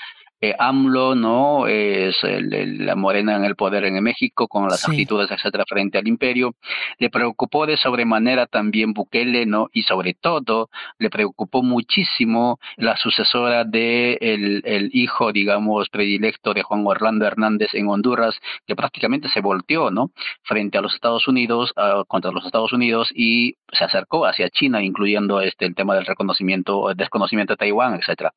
eh, 0.43 0.55
AMLO, 0.57 1.13
¿no? 1.13 1.67
Es 1.67 2.17
la 2.23 2.95
morena 2.95 3.35
en 3.35 3.45
el 3.45 3.55
poder 3.55 3.85
en 3.85 4.01
México 4.01 4.47
con 4.47 4.67
las 4.67 4.87
actitudes, 4.87 5.29
etcétera, 5.29 5.65
frente 5.67 5.99
al 5.99 6.07
imperio. 6.07 6.55
Le 6.97 7.11
preocupó 7.11 7.67
de 7.67 7.77
sobremanera 7.77 8.47
también 8.47 8.93
Bukele, 8.93 9.45
¿no? 9.45 9.69
Y 9.71 9.83
sobre 9.83 10.15
todo 10.15 10.69
le 10.97 11.11
preocupó 11.11 11.61
muchísimo 11.61 12.59
la 12.77 12.97
sucesora 12.97 13.65
de 13.65 14.17
el, 14.19 14.89
hijo, 14.93 15.31
digamos, 15.31 15.89
predilecto 15.89 16.55
de 16.55 16.63
Juan 16.63 16.87
Orlando 16.87 17.25
Hernández 17.27 17.73
en 17.73 17.87
Honduras, 17.87 18.35
que 18.65 18.75
prácticamente 18.75 19.29
se 19.29 19.41
volteó, 19.41 19.91
¿no? 19.91 20.09
Frente 20.41 20.79
a 20.79 20.81
los 20.81 20.95
Estados 20.95 21.27
Unidos, 21.27 21.71
contra 22.07 22.31
los 22.31 22.45
Estados 22.45 22.73
Unidos 22.73 23.09
y 23.13 23.57
se 23.71 23.83
acercó 23.83 24.25
hacia 24.25 24.49
China, 24.49 24.83
incluyendo 24.83 25.39
este 25.39 25.65
el 25.65 25.75
tema 25.75 25.93
del 25.93 26.05
reconocimiento, 26.07 26.89
el 26.89 26.97
desconocimiento 26.97 27.53
de 27.53 27.57
Taiwán, 27.57 27.93
etcétera. 27.93 28.33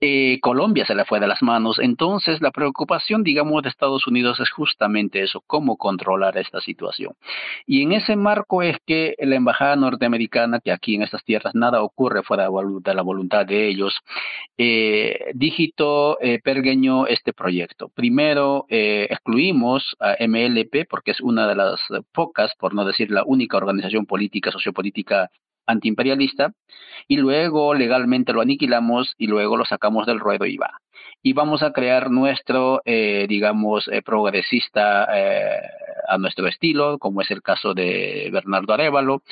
Eh, 0.00 0.38
Colombia 0.40 0.84
se 0.86 0.94
le 0.94 1.04
fue 1.04 1.20
de 1.20 1.26
las 1.26 1.42
manos. 1.42 1.78
Entonces, 1.78 2.40
la 2.40 2.50
preocupación, 2.50 3.22
digamos, 3.22 3.62
de 3.62 3.68
Estados 3.68 4.06
Unidos 4.06 4.40
es 4.40 4.50
justamente 4.50 5.22
eso, 5.22 5.42
cómo 5.46 5.76
controlar 5.76 6.36
esta 6.38 6.60
situación. 6.60 7.14
Y 7.66 7.82
en 7.82 7.92
ese 7.92 8.16
marco 8.16 8.62
es 8.62 8.76
que 8.86 9.14
la 9.18 9.36
embajada 9.36 9.76
norteamericana, 9.76 10.60
que 10.60 10.72
aquí 10.72 10.94
en 10.94 11.02
estas 11.02 11.24
tierras 11.24 11.54
nada 11.54 11.82
ocurre 11.82 12.22
fuera 12.22 12.48
de 12.48 12.94
la 12.94 13.02
voluntad 13.02 13.46
de 13.46 13.68
ellos, 13.68 13.94
eh, 14.58 15.32
digitó, 15.34 16.18
eh, 16.20 16.40
este 17.08 17.32
proyecto. 17.32 17.88
Primero, 17.88 18.66
eh, 18.68 19.06
excluimos 19.10 19.96
a 20.00 20.16
MLP 20.18 20.86
porque 20.88 21.10
es 21.12 21.20
una 21.20 21.46
de 21.48 21.54
las 21.54 21.80
pocas, 22.12 22.52
por 22.58 22.74
no 22.74 22.84
decir 22.84 23.10
la 23.10 23.24
única 23.24 23.56
organización 23.56 24.06
política, 24.06 24.50
sociopolítica 24.50 25.30
antiimperialista 25.66 26.52
y 27.08 27.16
luego 27.16 27.74
legalmente 27.74 28.32
lo 28.32 28.40
aniquilamos 28.40 29.14
y 29.18 29.26
luego 29.26 29.56
lo 29.56 29.64
sacamos 29.64 30.06
del 30.06 30.20
ruedo 30.20 30.46
y 30.46 30.56
va. 30.56 30.80
Y 31.22 31.32
vamos 31.32 31.62
a 31.62 31.72
crear 31.72 32.10
nuestro, 32.10 32.82
eh, 32.84 33.26
digamos, 33.28 33.88
eh, 33.88 34.02
progresista 34.02 35.06
eh, 35.12 35.60
a 36.08 36.18
nuestro 36.18 36.46
estilo, 36.46 36.98
como 36.98 37.20
es 37.20 37.30
el 37.30 37.42
caso 37.42 37.74
de 37.74 38.28
Bernardo 38.32 38.72
Arevalo. 38.72 39.22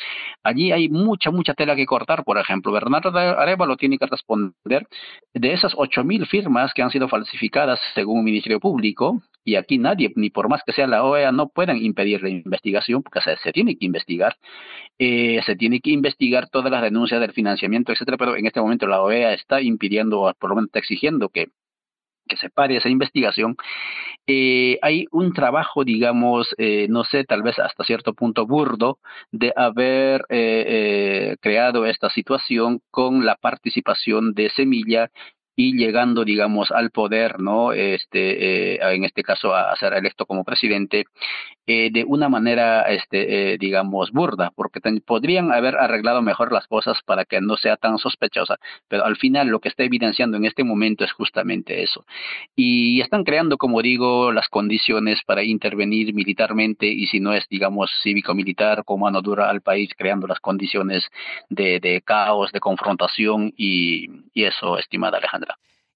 Allí 0.43 0.73
hay 0.73 0.89
mucha, 0.89 1.31
mucha 1.31 1.55
tela 1.55 1.77
que 1.77 1.87
cortar, 1.87 2.25
por 2.25 2.39
ejemplo. 2.39 2.73
Bernardo 2.73 3.17
Arevalo 3.17 3.77
tiene 3.77 3.99
que 3.99 4.07
responder 4.07 4.87
de 5.33 5.53
esas 5.53 5.75
8.000 5.75 6.27
firmas 6.27 6.73
que 6.75 6.83
han 6.83 6.91
sido 6.91 7.09
falsificadas 7.09 7.81
según 7.95 8.19
el 8.19 8.25
Ministerio 8.25 8.61
Público, 8.61 9.23
y 9.45 9.57
aquí 9.57 9.79
nadie, 9.79 10.13
ni 10.17 10.31
por 10.31 10.49
más 10.49 10.63
que 10.65 10.73
sea 10.73 10.87
la 10.87 11.05
OEA, 11.05 11.31
no 11.33 11.49
pueden 11.49 11.77
impedir 11.77 12.23
la 12.23 12.31
investigación, 12.31 13.03
porque 13.03 13.21
se, 13.21 13.53
tiene 13.53 13.77
que 13.77 13.85
investigar, 13.85 14.37
eh, 14.99 15.41
se 15.45 15.57
tiene 15.57 15.81
que 15.81 15.91
investigar 15.91 16.49
todas 16.49 16.71
las 16.71 16.83
denuncias 16.83 17.21
del 17.21 17.33
financiamiento, 17.33 17.93
etcétera, 17.93 18.17
pero 18.17 18.37
en 18.37 18.47
este 18.47 18.61
momento 18.61 18.87
la 18.87 19.03
OEA 19.03 19.35
está 19.35 19.61
impidiendo, 19.61 20.35
por 20.39 20.51
lo 20.51 20.57
menos 20.57 20.69
está 20.69 20.79
exigiendo 20.81 21.29
que 21.29 21.49
que 22.27 22.39
se 22.39 22.49
pare 22.49 22.79
esa 22.79 22.89
investigación, 22.89 23.55
eh, 24.27 24.79
hay 24.81 25.05
un 25.11 25.35
trabajo, 25.35 25.85
digamos, 25.85 26.55
eh, 26.57 26.87
no 26.89 27.05
sé, 27.05 27.25
tal 27.25 27.43
vez 27.43 27.59
hasta 27.59 27.85
cierto 27.85 28.15
punto 28.15 28.47
burdo, 28.47 28.99
de 29.31 29.53
haber 29.55 30.25
creado 31.41 31.85
esta 31.85 32.09
situación 32.09 32.81
con 32.91 33.27
la 33.27 33.37
participación 33.37 34.33
de 34.33 34.49
Semilla 34.49 35.11
y 35.57 35.77
llegando, 35.77 36.25
digamos, 36.25 36.71
al 36.71 36.91
poder, 36.91 37.41
¿no? 37.41 37.73
Este, 37.73 38.75
eh, 38.75 38.79
en 38.95 39.05
este 39.05 39.23
caso, 39.23 39.55
a, 39.55 39.75
ser 39.77 39.93
electo 39.93 40.27
como 40.27 40.45
presidente, 40.45 41.05
eh, 41.67 41.91
de 41.93 42.05
una 42.05 42.29
manera, 42.29 42.83
este, 42.83 43.55
eh, 43.55 43.59
digamos, 43.59 44.11
burda, 44.11 44.53
porque 44.55 44.81
podrían 45.07 45.53
haber 45.53 45.77
arreglado 45.77 46.23
mejor 46.23 46.53
las 46.53 46.67
cosas 46.67 46.99
para 47.07 47.25
que 47.25 47.41
no 47.41 47.57
sea 47.57 47.77
tan 47.77 47.99
sospechosa, 47.99 48.59
pero 48.89 49.05
al 49.05 49.17
final 49.17 49.49
lo 49.49 49.61
que 49.61 49.69
está 49.69 49.85
evidenciando 49.85 50.37
en 50.37 50.45
este 50.45 50.65
momento 50.65 51.05
es 51.05 51.13
justamente 51.13 51.83
eso. 51.83 52.05
Y 52.57 53.01
están 53.01 53.25
creando, 53.25 53.57
como 53.57 53.81
digo, 53.83 54.33
las 54.33 54.49
condiciones 54.49 55.21
para 55.25 55.43
intervenir 55.43 56.15
militarmente 56.15 56.87
y 56.87 57.07
si 57.07 57.21
no 57.21 57.33
es, 57.33 57.49
digamos, 57.49 57.91
cívico-militar, 58.03 58.85
con 58.85 59.01
mano 59.01 59.23
dura 59.23 59.49
al 59.49 59.63
país, 59.63 59.91
creando 59.97 60.27
las 60.27 60.41
condiciones 60.41 61.05
de, 61.49 62.03
caos, 62.05 62.53
de 62.53 62.61
confrontación 62.61 63.53
y, 63.57 64.09
y 64.35 64.45
eso, 64.45 64.79
estimada 64.79 65.19
Alejandra. 65.19 65.44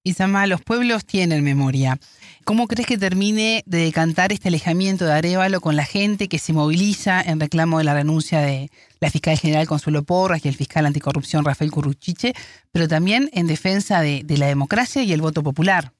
Isama, 0.03 0.47
los 0.47 0.61
pueblos 0.61 1.05
tienen 1.05 1.43
memoria. 1.43 1.99
¿Cómo 2.45 2.67
crees 2.67 2.87
que 2.87 2.97
termine 2.97 3.63
de 3.65 3.79
decantar 3.79 4.31
este 4.31 4.47
alejamiento 4.47 5.05
de 5.05 5.11
Arevalo 5.11 5.59
con 5.59 5.75
la 5.75 5.85
gente 5.85 6.29
que 6.29 6.39
se 6.39 6.53
moviliza 6.53 7.21
en 7.21 7.39
reclamo 7.39 7.79
de 7.79 7.83
la 7.83 7.93
renuncia 7.93 8.39
de 8.39 8.71
la 9.01 9.11
fiscal 9.11 9.37
general 9.37 9.67
Consuelo 9.67 10.03
Porras 10.03 10.45
y 10.45 10.47
el 10.47 10.55
fiscal 10.55 10.85
anticorrupción 10.85 11.43
Rafael 11.43 11.71
Curruchiche, 11.71 12.33
pero 12.71 12.87
también 12.87 13.29
en 13.33 13.47
defensa 13.47 14.01
de, 14.01 14.23
de 14.23 14.37
la 14.37 14.47
democracia 14.47 15.03
y 15.03 15.11
el 15.11 15.21
voto 15.21 15.43
popular? 15.43 15.91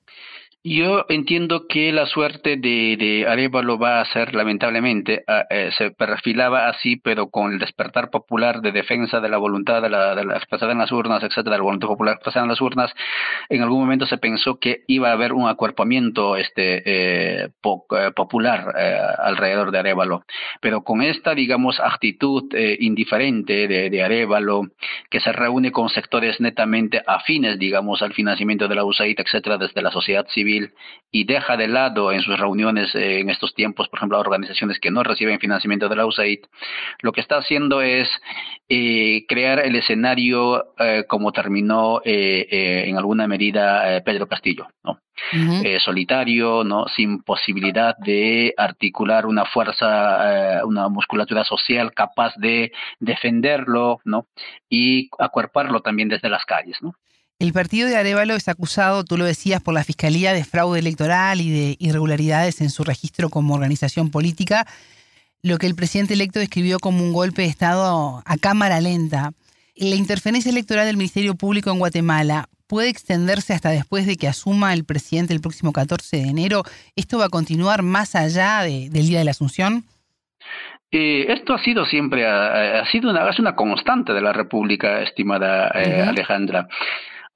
Yo 0.62 1.06
entiendo 1.08 1.68
que 1.68 1.94
la 1.94 2.06
suerte 2.06 2.58
de, 2.58 3.26
Arevalo 3.30 3.80
va 3.80 4.02
a 4.02 4.06
ser, 4.06 4.36
lamentablemente, 4.36 5.24
eh, 5.50 5.70
se 5.78 5.92
perfilaba 5.92 6.68
así, 6.68 6.98
pero 6.98 7.30
con 7.30 7.54
el 7.54 7.60
despertar 7.60 8.10
popular 8.10 8.60
de 8.60 8.74
defensa 8.74 9.22
de 9.22 9.30
la 9.30 9.38
voluntad 9.38 9.82
de 9.82 9.90
la, 9.90 10.16
de 10.16 10.26
la 10.26 10.36
expresada 10.36 10.74
en 10.74 10.80
las 10.80 10.92
urnas, 10.92 11.24
etcétera, 11.24 11.54
de 11.54 11.60
la 11.60 11.64
voluntad 11.64 11.88
popular 11.88 12.16
expresada 12.16 12.44
en 12.44 12.50
las 12.50 12.60
urnas, 12.60 12.94
en 13.48 13.62
algún 13.62 13.80
momento 13.80 14.06
se 14.06 14.18
pensó 14.18 14.60
que 14.60 14.84
iba 14.88 15.08
a 15.10 15.14
haber 15.14 15.32
un 15.32 15.48
acuerpamiento 15.48 16.36
este, 16.36 16.84
eh, 16.86 17.46
eh 17.46 18.12
popular 18.14 18.74
eh, 18.78 18.98
alrededor 19.18 19.72
de 19.72 19.80
Arevalo. 19.80 20.26
Pero 20.60 20.84
con 20.84 21.02
esta, 21.02 21.36
digamos, 21.36 21.80
actitud 21.80 22.54
indiferente 22.80 23.70
de, 23.70 23.90
de 23.90 24.04
Arevalo, 24.04 24.64
que 25.10 25.22
se 25.22 25.32
reúne 25.32 25.72
con 25.72 25.88
sectores 25.88 26.42
netamente 26.42 27.02
afines, 27.08 27.58
digamos, 27.58 28.02
al 28.02 28.14
financiamiento 28.14 28.68
de 28.68 28.76
la 28.76 28.84
USAID, 28.84 29.22
etcétera, 29.22 29.58
desde 29.58 29.82
la 29.82 29.92
sociedad 29.92 30.28
civil, 30.28 30.49
civil 30.50 30.74
y 31.12 31.24
deja 31.24 31.58
de 31.58 31.68
lado 31.68 32.12
en 32.12 32.22
sus 32.22 32.40
reuniones 32.40 32.94
eh, 32.94 33.20
en 33.20 33.30
estos 33.30 33.56
tiempos, 33.56 33.90
por 33.90 33.98
ejemplo, 33.98 34.20
organizaciones 34.20 34.80
que 34.80 34.92
no 34.92 35.04
reciben 35.04 35.40
financiamiento 35.40 35.90
de 35.90 35.96
la 35.96 36.06
USAID, 36.06 36.42
lo 37.02 37.12
que 37.12 37.22
está 37.22 37.38
haciendo 37.38 37.82
es 37.82 38.08
eh, 38.68 39.26
crear 39.28 39.60
el 39.60 39.76
escenario 39.76 40.76
eh, 40.78 41.06
como 41.08 41.32
terminó 41.32 42.02
en 42.06 42.98
alguna 42.98 43.28
medida 43.28 44.02
Pedro 44.04 44.28
Castillo, 44.28 44.68
¿no? 44.84 45.00
solitario, 45.80 46.64
¿no? 46.64 46.88
sin 46.96 47.22
posibilidad 47.24 47.96
de 47.98 48.54
articular 48.58 49.26
una 49.26 49.46
fuerza, 49.46 50.64
una 50.66 50.88
musculatura 50.90 51.44
social 51.44 51.92
capaz 51.94 52.34
de 52.38 52.72
defenderlo 53.00 54.00
¿no? 54.06 54.28
y 54.70 55.10
acuerparlo 55.20 55.82
también 55.82 56.10
desde 56.10 56.30
las 56.30 56.46
calles. 56.46 56.78
¿no? 56.82 56.94
El 57.40 57.54
partido 57.54 57.88
de 57.88 57.96
Arevalo 57.96 58.36
es 58.36 58.50
acusado, 58.50 59.06
tú 59.06 59.18
lo 59.18 59.24
decías, 59.24 59.64
por 59.64 59.74
la 59.74 59.86
Fiscalía 59.86 60.34
de 60.34 60.44
fraude 60.44 60.80
electoral 60.80 61.40
y 61.40 61.50
de 61.50 61.78
irregularidades 61.80 62.60
en 62.60 62.70
su 62.70 62.84
registro 62.84 63.30
como 63.30 63.54
organización 63.54 64.12
política, 64.12 64.68
lo 65.42 65.58
que 65.58 65.66
el 65.66 65.74
presidente 65.74 66.16
electo 66.16 66.40
describió 66.40 66.80
como 66.80 67.02
un 67.02 67.14
golpe 67.14 67.44
de 67.44 67.48
Estado 67.48 68.22
a 68.26 68.38
cámara 68.38 68.82
lenta. 68.82 69.32
La 69.78 69.96
interferencia 69.96 70.52
electoral 70.52 70.86
del 70.86 70.98
Ministerio 70.98 71.34
Público 71.36 71.72
en 71.72 71.80
Guatemala 71.80 72.50
puede 72.68 72.90
extenderse 72.90 73.54
hasta 73.54 73.70
después 73.70 74.06
de 74.06 74.18
que 74.18 74.28
asuma 74.28 74.74
el 74.74 74.84
presidente 74.84 75.34
el 75.34 75.40
próximo 75.40 75.72
14 75.72 76.18
de 76.18 76.28
enero. 76.28 76.64
¿Esto 76.98 77.20
va 77.20 77.26
a 77.26 77.30
continuar 77.30 77.84
más 77.84 78.16
allá 78.16 78.64
del 78.64 78.92
Día 78.92 79.20
de 79.20 79.24
la 79.24 79.32
Asunción? 79.32 79.86
Eh, 80.92 81.26
esto 81.30 81.54
ha 81.54 81.64
sido 81.64 81.86
siempre, 81.86 82.28
ha, 82.28 82.84
sido 82.92 83.12
una, 83.12 83.30
es 83.30 83.40
una 83.40 83.56
constante 83.56 84.12
de 84.12 84.22
la 84.22 84.34
República, 84.34 85.04
estimada 85.04 85.70
eh, 85.70 86.02
Alejandra 86.02 86.68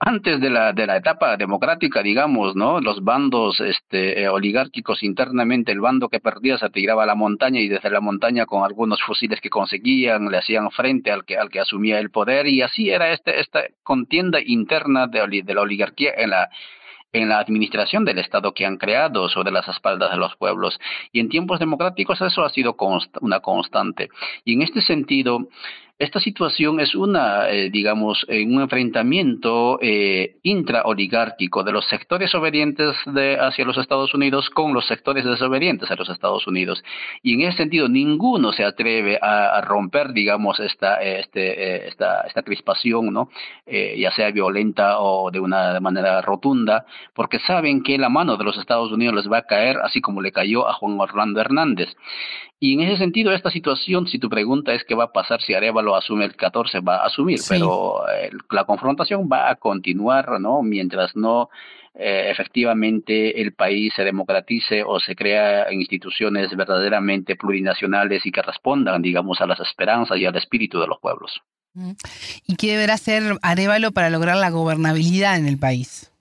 antes 0.06 0.40
de 0.42 0.50
la, 0.50 0.74
de 0.74 0.86
la 0.86 0.98
etapa 0.98 1.38
democrática, 1.38 2.04
digamos, 2.04 2.56
¿no? 2.56 2.82
Los 2.82 3.04
bandos 3.04 3.60
este, 3.60 4.22
eh, 4.22 4.30
oligárquicos 4.30 5.02
internamente, 5.04 5.72
el 5.72 5.80
bando 5.80 6.10
que 6.10 6.20
perdía 6.20 6.58
se 6.58 6.70
tiraba 6.70 7.04
a 7.04 7.06
la 7.06 7.16
montaña 7.16 7.60
y 7.60 7.68
desde 7.70 7.90
la 7.90 8.02
montaña 8.02 8.46
con 8.46 8.64
algunos 8.64 9.02
fusiles 9.02 9.40
que 9.40 9.50
conseguían 9.50 10.30
le 10.30 10.38
hacían 10.38 10.72
frente 10.72 11.12
al 11.12 11.26
que, 11.26 11.38
al 11.38 11.50
que 11.50 11.60
asumía 11.60 12.00
el 12.00 12.12
poder 12.12 12.48
y 12.48 12.62
así 12.62 12.90
era 12.90 13.12
este, 13.12 13.40
esta 13.40 13.62
contienda 13.84 14.40
interna 14.44 15.08
de, 15.08 15.44
de 15.44 15.54
la 15.54 15.62
oligarquía 15.62 16.12
en 16.18 16.32
la 16.32 16.50
en 17.14 17.30
la 17.30 17.38
administración 17.38 18.06
del 18.06 18.18
Estado 18.18 18.54
que 18.54 18.66
han 18.66 18.78
creado 18.78 19.30
sobre 19.30 19.52
las 19.52 19.68
espaldas 19.68 20.10
de 20.10 20.18
los 20.18 20.36
pueblos. 20.36 20.80
Y 21.12 21.20
en 21.20 21.30
tiempos 21.30 21.60
democráticos 21.60 22.20
eso 22.20 22.44
ha 22.44 22.50
sido 22.50 22.76
una 23.22 23.40
constante. 23.40 24.10
Y 24.44 24.54
en 24.54 24.64
este 24.64 24.82
sentido, 24.82 25.48
esta 26.04 26.20
situación 26.20 26.80
es 26.80 26.96
una, 26.96 27.50
eh, 27.50 27.70
digamos, 27.70 28.26
un 28.28 28.62
enfrentamiento 28.62 29.80
eh, 29.82 30.38
intraoligárquico 30.44 31.64
de 31.64 31.72
los 31.72 31.86
sectores 31.88 32.34
obedientes 32.36 32.96
de, 33.06 33.38
hacia 33.40 33.66
los 33.66 33.78
Estados 33.78 34.14
Unidos 34.14 34.50
con 34.50 34.74
los 34.74 34.86
sectores 34.88 35.24
desobedientes 35.24 35.90
a 35.90 35.96
los 35.96 36.10
Estados 36.10 36.46
Unidos. 36.46 36.84
Y 37.22 37.36
en 37.36 37.42
ese 37.42 37.58
sentido, 37.58 37.88
ninguno 37.88 38.52
se 38.52 38.64
atreve 38.64 39.18
a, 39.22 39.62
romper, 39.62 40.14
digamos, 40.14 40.60
esta, 40.60 41.02
este, 41.02 41.86
eh, 41.86 41.88
esta, 41.88 42.22
esta 42.22 42.44
crispación, 42.44 43.14
¿no? 43.14 43.30
Ya 43.66 44.12
sea 44.12 44.32
violenta 44.32 45.00
o 45.00 45.32
de 45.32 45.40
una 45.40 45.80
manera 45.80 46.22
rotunda, 46.22 46.86
porque 47.16 47.40
saben 47.40 47.82
que 47.82 47.98
la 47.98 48.10
mano 48.10 48.36
de 48.38 48.44
los 48.44 48.58
Estados 48.58 48.92
Unidos 48.92 49.16
les 49.16 49.32
va 49.32 49.38
a 49.38 49.46
caer, 49.46 49.78
así 49.84 50.02
como 50.02 50.22
le 50.22 50.32
cayó 50.32 50.68
a 50.68 50.74
Juan 50.74 51.00
Orlando 51.00 51.40
Hernández. 51.40 51.90
Y 52.64 52.76
en 52.76 52.80
ese 52.80 52.96
sentido, 52.96 53.34
esta 53.34 53.52
situación, 53.52 54.08
si 54.08 54.20
tu 54.20 54.30
pregunta 54.30 54.74
es 54.74 54.86
qué 54.86 54.96
va 54.96 55.04
a 55.04 55.12
pasar 55.12 55.42
si 55.42 55.54
Arevalo 55.54 55.93
asume 55.96 56.26
el 56.26 56.36
14, 56.36 56.80
va 56.80 56.98
a 56.98 57.08
asumir, 57.08 57.40
pero 57.48 58.08
eh, 58.10 58.32
la 58.52 58.66
confrontación 58.66 59.30
va 59.32 59.50
a 59.50 59.56
continuar, 59.56 60.40
¿no? 60.40 60.62
Mientras 60.62 61.16
no 61.16 61.50
eh, 61.96 62.30
efectivamente 62.32 63.42
el 63.42 63.54
país 63.54 63.94
se 63.96 64.04
democratice 64.04 64.84
o 64.84 65.00
se 65.00 65.16
crea 65.16 65.72
instituciones 65.72 66.56
verdaderamente 66.56 67.36
plurinacionales 67.36 68.26
y 68.26 68.32
que 68.32 68.42
respondan, 68.42 69.02
digamos, 69.02 69.42
a 69.42 69.46
las 69.46 69.60
esperanzas 69.60 70.18
y 70.18 70.26
al 70.26 70.36
espíritu 70.36 70.80
de 70.80 70.88
los 70.88 71.00
pueblos. 71.00 71.42
¿Y 72.48 72.56
qué 72.56 72.72
deberá 72.72 72.94
hacer 72.94 73.38
Arevalo 73.42 73.92
para 73.92 74.10
lograr 74.10 74.38
la 74.38 74.52
gobernabilidad 74.52 75.38
en 75.38 75.48
el 75.48 75.58
país? 75.58 76.13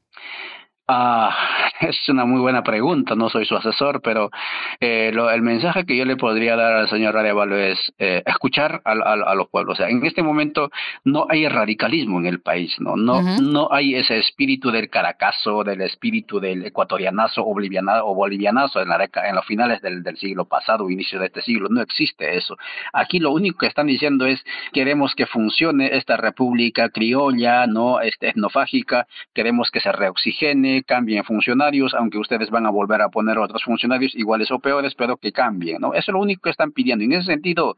Ah, 0.94 1.34
es 1.80 2.06
una 2.10 2.26
muy 2.26 2.38
buena 2.40 2.62
pregunta, 2.62 3.14
no 3.14 3.30
soy 3.30 3.46
su 3.46 3.56
asesor, 3.56 4.02
pero 4.02 4.30
eh, 4.78 5.10
lo, 5.14 5.30
el 5.30 5.40
mensaje 5.40 5.86
que 5.86 5.96
yo 5.96 6.04
le 6.04 6.16
podría 6.16 6.54
dar 6.54 6.74
al 6.74 6.88
señor 6.90 7.16
Arevalo 7.16 7.56
es 7.56 7.78
eh, 7.98 8.22
escuchar 8.26 8.82
a, 8.84 8.92
a, 8.92 9.34
los 9.34 9.48
pueblos. 9.48 9.72
O 9.72 9.76
sea, 9.78 9.88
en 9.88 10.04
este 10.04 10.22
momento 10.22 10.70
no 11.04 11.26
hay 11.30 11.48
radicalismo 11.48 12.18
en 12.18 12.26
el 12.26 12.42
país, 12.42 12.78
¿no? 12.78 12.96
No, 12.96 13.22
no 13.22 13.68
hay 13.72 13.94
ese 13.94 14.18
espíritu 14.18 14.70
del 14.70 14.90
caracazo, 14.90 15.64
del 15.64 15.80
espíritu 15.80 16.40
del 16.40 16.66
ecuatorianazo 16.66 17.40
o 17.40 17.54
bolivianazo, 17.54 18.06
o 18.06 18.14
bolivianazo 18.14 18.82
en, 18.82 18.90
la, 18.90 19.08
en 19.24 19.34
los 19.34 19.46
finales 19.46 19.80
del, 19.80 20.02
del 20.02 20.18
siglo 20.18 20.44
pasado, 20.44 20.90
inicio 20.90 21.18
de 21.20 21.26
este 21.26 21.40
siglo. 21.40 21.68
No 21.70 21.80
existe 21.80 22.36
eso. 22.36 22.58
Aquí 22.92 23.18
lo 23.18 23.32
único 23.32 23.56
que 23.56 23.66
están 23.66 23.86
diciendo 23.86 24.26
es 24.26 24.44
queremos 24.74 25.14
que 25.14 25.24
funcione 25.24 25.96
esta 25.96 26.18
república 26.18 26.90
criolla, 26.90 27.66
no 27.66 28.00
este, 28.02 28.28
etnofágica, 28.28 29.06
queremos 29.32 29.70
que 29.70 29.80
se 29.80 29.90
reoxigene, 29.90 30.81
cambien 30.84 31.24
funcionarios, 31.24 31.94
aunque 31.94 32.18
ustedes 32.18 32.50
van 32.50 32.66
a 32.66 32.70
volver 32.70 33.02
a 33.02 33.08
poner 33.08 33.38
otros 33.38 33.64
funcionarios 33.64 34.14
iguales 34.14 34.50
o 34.50 34.58
peores, 34.58 34.94
pero 34.94 35.16
que 35.16 35.32
cambien, 35.32 35.80
¿no? 35.80 35.94
Eso 35.94 36.10
es 36.10 36.14
lo 36.14 36.20
único 36.20 36.42
que 36.42 36.50
están 36.50 36.72
pidiendo. 36.72 37.04
Y 37.04 37.06
en 37.06 37.12
ese 37.14 37.32
sentido, 37.32 37.76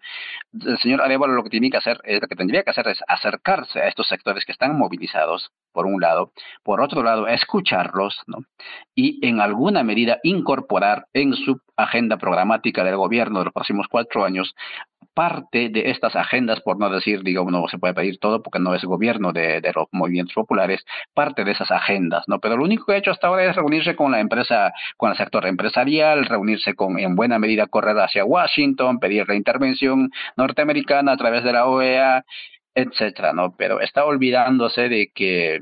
el 0.52 0.78
señor 0.78 1.00
Arevalo 1.02 1.34
lo 1.34 1.44
que 1.44 1.50
tiene 1.50 1.70
que 1.70 1.76
hacer, 1.76 2.00
es, 2.04 2.20
lo 2.20 2.28
que 2.28 2.36
tendría 2.36 2.62
que 2.62 2.70
hacer 2.70 2.88
es 2.88 3.02
acercarse 3.06 3.80
a 3.80 3.88
estos 3.88 4.08
sectores 4.08 4.44
que 4.44 4.52
están 4.52 4.76
movilizados, 4.78 5.50
por 5.72 5.86
un 5.86 6.00
lado, 6.00 6.32
por 6.62 6.80
otro 6.80 7.02
lado, 7.02 7.26
escucharlos, 7.26 8.22
¿no? 8.26 8.38
Y 8.94 9.26
en 9.26 9.40
alguna 9.40 9.82
medida 9.82 10.18
incorporar 10.22 11.06
en 11.12 11.34
su 11.34 11.60
agenda 11.76 12.16
programática 12.16 12.84
del 12.84 12.96
gobierno 12.96 13.40
de 13.40 13.46
los 13.46 13.54
próximos 13.54 13.88
cuatro 13.88 14.24
años 14.24 14.54
parte 15.14 15.68
de 15.68 15.90
estas 15.90 16.16
agendas, 16.16 16.60
por 16.60 16.78
no 16.78 16.88
decir, 16.90 17.22
digo, 17.22 17.50
no 17.50 17.68
se 17.68 17.78
puede 17.78 17.94
pedir 17.94 18.18
todo 18.18 18.42
porque 18.42 18.58
no 18.58 18.74
es 18.74 18.84
gobierno 18.84 19.32
de, 19.32 19.60
los 19.74 19.86
movimientos 19.92 20.34
populares, 20.34 20.84
parte 21.14 21.44
de 21.44 21.52
esas 21.52 21.70
agendas, 21.70 22.24
¿no? 22.26 22.38
Pero 22.40 22.56
lo 22.56 22.64
único 22.64 22.86
que 22.86 22.94
ha 22.94 22.96
hecho 22.96 23.10
hasta 23.10 23.26
ahora 23.26 23.44
es 23.44 23.56
reunirse 23.56 23.96
con 23.96 24.12
la 24.12 24.20
empresa, 24.20 24.72
con 24.96 25.10
el 25.10 25.16
sector 25.16 25.46
empresarial, 25.46 26.26
reunirse 26.26 26.74
con, 26.74 26.98
en 26.98 27.16
buena 27.16 27.38
medida, 27.38 27.66
correr 27.66 27.98
hacia 27.98 28.24
Washington, 28.24 28.98
pedir 28.98 29.28
la 29.28 29.34
intervención 29.34 30.10
norteamericana 30.36 31.12
a 31.12 31.16
través 31.16 31.44
de 31.44 31.52
la 31.52 31.66
OEA, 31.66 32.24
etcétera, 32.74 33.32
¿no? 33.32 33.54
Pero 33.56 33.80
está 33.80 34.04
olvidándose 34.04 34.88
de 34.88 35.10
que 35.14 35.60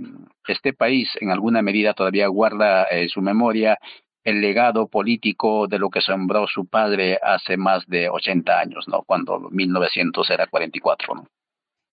este 0.48 0.72
país 0.72 1.10
en 1.20 1.30
alguna 1.30 1.62
medida 1.62 1.94
todavía 1.94 2.26
guarda 2.28 2.86
en 2.90 3.08
su 3.08 3.20
memoria 3.20 3.78
el 4.24 4.40
legado 4.40 4.86
político 4.86 5.66
de 5.66 5.78
lo 5.78 5.90
que 5.90 6.00
sembró 6.00 6.46
su 6.46 6.66
padre 6.66 7.18
hace 7.22 7.56
más 7.56 7.86
de 7.86 8.08
80 8.08 8.58
años, 8.58 8.88
¿no? 8.88 9.02
Cuando 9.02 9.40
1900 9.50 10.30
era 10.30 10.46
44, 10.46 11.14
¿no? 11.14 11.26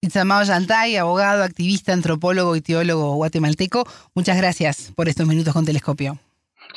Itzamao 0.01 0.45
Yantay, 0.45 0.97
abogado, 0.97 1.43
activista, 1.43 1.93
antropólogo 1.93 2.55
y 2.55 2.61
teólogo 2.61 3.17
guatemalteco, 3.17 3.85
muchas 4.15 4.37
gracias 4.37 4.93
por 4.95 5.09
estos 5.09 5.27
minutos 5.27 5.53
con 5.53 5.65
Telescopio. 5.65 6.19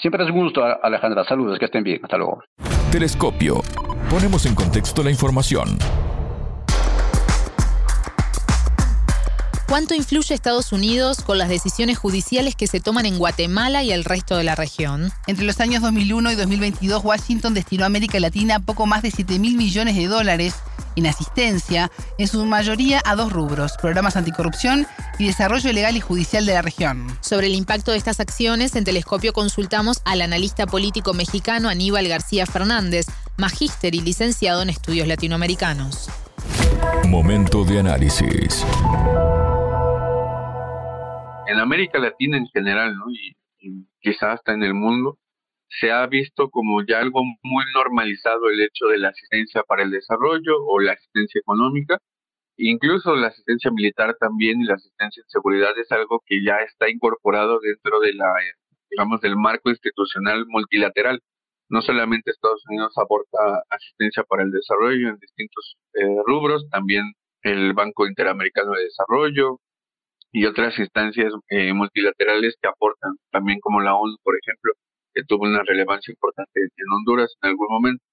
Siempre 0.02 0.24
es 0.24 0.32
un 0.32 0.38
gusto, 0.38 0.64
Alejandra. 0.84 1.24
Saludos, 1.26 1.60
que 1.60 1.66
estén 1.66 1.84
bien. 1.84 2.00
Hasta 2.04 2.18
luego. 2.18 2.44
Telescopio. 2.92 3.62
Ponemos 4.10 4.46
en 4.46 4.56
contexto 4.56 5.04
la 5.04 5.12
información. 5.12 5.78
¿Cuánto 9.72 9.94
influye 9.94 10.36
Estados 10.36 10.74
Unidos 10.74 11.22
con 11.22 11.38
las 11.38 11.48
decisiones 11.48 11.98
judiciales 11.98 12.58
que 12.58 12.68
se 12.68 12.82
toman 12.82 13.06
en 13.06 13.18
Guatemala 13.18 13.84
y 13.84 13.94
el 13.94 14.04
resto 14.04 14.36
de 14.36 14.44
la 14.44 14.54
región? 14.54 15.14
Entre 15.28 15.46
los 15.46 15.62
años 15.62 15.82
2001 15.82 16.30
y 16.34 16.36
2022, 16.36 17.06
Washington 17.06 17.54
destinó 17.54 17.86
a 17.86 17.88
América 17.88 18.20
Latina 18.20 18.60
poco 18.60 18.86
más 18.86 19.02
de 19.02 19.12
7 19.12 19.40
mil 19.40 19.56
millones 19.56 19.96
de 19.96 20.08
dólares 20.08 20.56
en 20.98 21.08
asistencia, 21.08 21.90
en 22.18 22.28
su 22.28 22.44
mayoría 22.44 23.02
a 23.06 23.16
dos 23.16 23.32
rubros, 23.32 23.78
programas 23.82 24.18
anticorrupción 24.18 24.88
y 25.18 25.28
desarrollo 25.28 25.72
legal 25.72 25.96
y 25.96 26.02
judicial 26.02 26.46
de 26.46 26.54
la 26.54 26.62
región. 26.62 27.08
Sobre 27.22 27.48
el 27.48 27.56
impacto 27.56 27.92
de 27.92 27.98
estas 27.98 28.20
acciones, 28.20 28.76
en 28.76 28.84
Telescopio 28.84 29.32
consultamos 29.32 30.02
al 30.04 30.22
analista 30.22 30.68
político 30.68 31.14
mexicano 31.14 31.70
Aníbal 31.70 32.10
García 32.10 32.46
Fernández, 32.46 33.06
magíster 33.38 33.96
y 33.96 34.02
licenciado 34.02 34.64
en 34.64 34.70
estudios 34.70 35.08
latinoamericanos. 35.08 36.10
Momento 37.08 37.64
de 37.64 37.80
análisis 37.80 38.66
en 41.52 41.60
América 41.60 42.00
Latina 42.00 42.38
en 42.38 42.48
general, 42.48 42.96
¿no? 42.98 43.06
Y, 43.12 43.36
quizás 44.00 44.40
hasta 44.40 44.54
en 44.54 44.64
el 44.64 44.74
mundo, 44.74 45.20
se 45.68 45.92
ha 45.92 46.08
visto 46.08 46.50
como 46.50 46.84
ya 46.84 47.00
algo 47.00 47.22
muy 47.44 47.64
normalizado 47.76 48.50
el 48.50 48.60
hecho 48.62 48.88
de 48.88 48.98
la 48.98 49.10
asistencia 49.10 49.62
para 49.64 49.84
el 49.84 49.92
desarrollo 49.92 50.66
o 50.66 50.80
la 50.80 50.94
asistencia 50.94 51.40
económica. 51.40 52.00
Incluso 52.58 53.16
la 53.16 53.28
asistencia 53.28 53.70
militar 53.72 54.16
también 54.20 54.62
y 54.62 54.66
la 54.66 54.76
asistencia 54.76 55.22
en 55.22 55.30
seguridad 55.30 55.78
es 55.78 55.92
algo 55.92 56.24
que 56.26 56.44
ya 56.44 56.58
está 56.58 56.90
incorporado 56.90 57.60
dentro 57.60 58.00
de 58.00 58.14
la, 58.14 58.34
digamos, 58.90 59.22
del 59.22 59.36
marco 59.38 59.70
institucional 59.70 60.46
multilateral. 60.48 61.22
No 61.70 61.82
solamente 61.82 62.32
Estados 62.32 62.64
Unidos 62.68 62.94
aporta 62.98 63.64
asistencia 63.70 64.24
para 64.24 64.44
el 64.44 64.52
desarrollo 64.52 65.10
en 65.10 65.20
distintos 65.20 65.78
eh, 65.94 66.04
rubros, 66.26 66.68
también 66.70 67.14
el 67.44 67.74
Banco 67.74 68.08
Interamericano 68.08 68.72
de 68.72 68.84
Desarrollo, 68.86 69.60
y 70.32 70.46
otras 70.46 70.78
instancias 70.80 71.34
eh, 71.50 71.74
multilaterales 71.74 72.56
que 72.62 72.68
aportan, 72.68 73.18
también 73.32 73.60
como 73.60 73.82
la 73.82 73.96
ONU, 73.96 74.16
por 74.24 74.36
ejemplo, 74.42 74.74
que 75.14 75.24
tuvo 75.24 75.44
una 75.44 75.64
relevancia 75.64 76.12
importante 76.12 76.62
en 76.62 76.92
Honduras 76.94 77.36
en 77.42 77.50
algún 77.50 77.68
momento. 77.70 78.04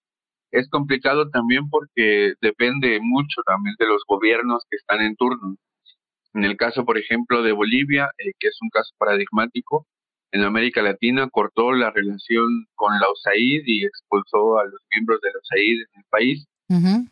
Es 0.50 0.68
complicado 0.70 1.28
también 1.30 1.68
porque 1.68 2.34
depende 2.40 2.98
mucho 3.02 3.42
también 3.46 3.74
de 3.78 3.86
los 3.86 4.02
gobiernos 4.06 4.64
que 4.70 4.76
están 4.76 5.00
en 5.02 5.14
turno. 5.16 5.56
En 6.34 6.44
el 6.44 6.56
caso, 6.56 6.84
por 6.84 6.98
ejemplo, 6.98 7.42
de 7.42 7.52
Bolivia, 7.52 8.10
eh, 8.18 8.32
que 8.38 8.48
es 8.48 8.58
un 8.62 8.70
caso 8.70 8.94
paradigmático, 8.98 9.86
en 10.30 10.42
América 10.42 10.82
Latina 10.82 11.28
cortó 11.30 11.72
la 11.72 11.90
relación 11.90 12.66
con 12.74 12.92
la 13.00 13.10
USAID 13.10 13.62
y 13.64 13.84
expulsó 13.84 14.58
a 14.58 14.64
los 14.64 14.80
miembros 14.92 15.20
de 15.22 15.30
la 15.32 15.38
USAID 15.40 15.80
en 15.80 16.00
el 16.00 16.04
país. 16.10 16.46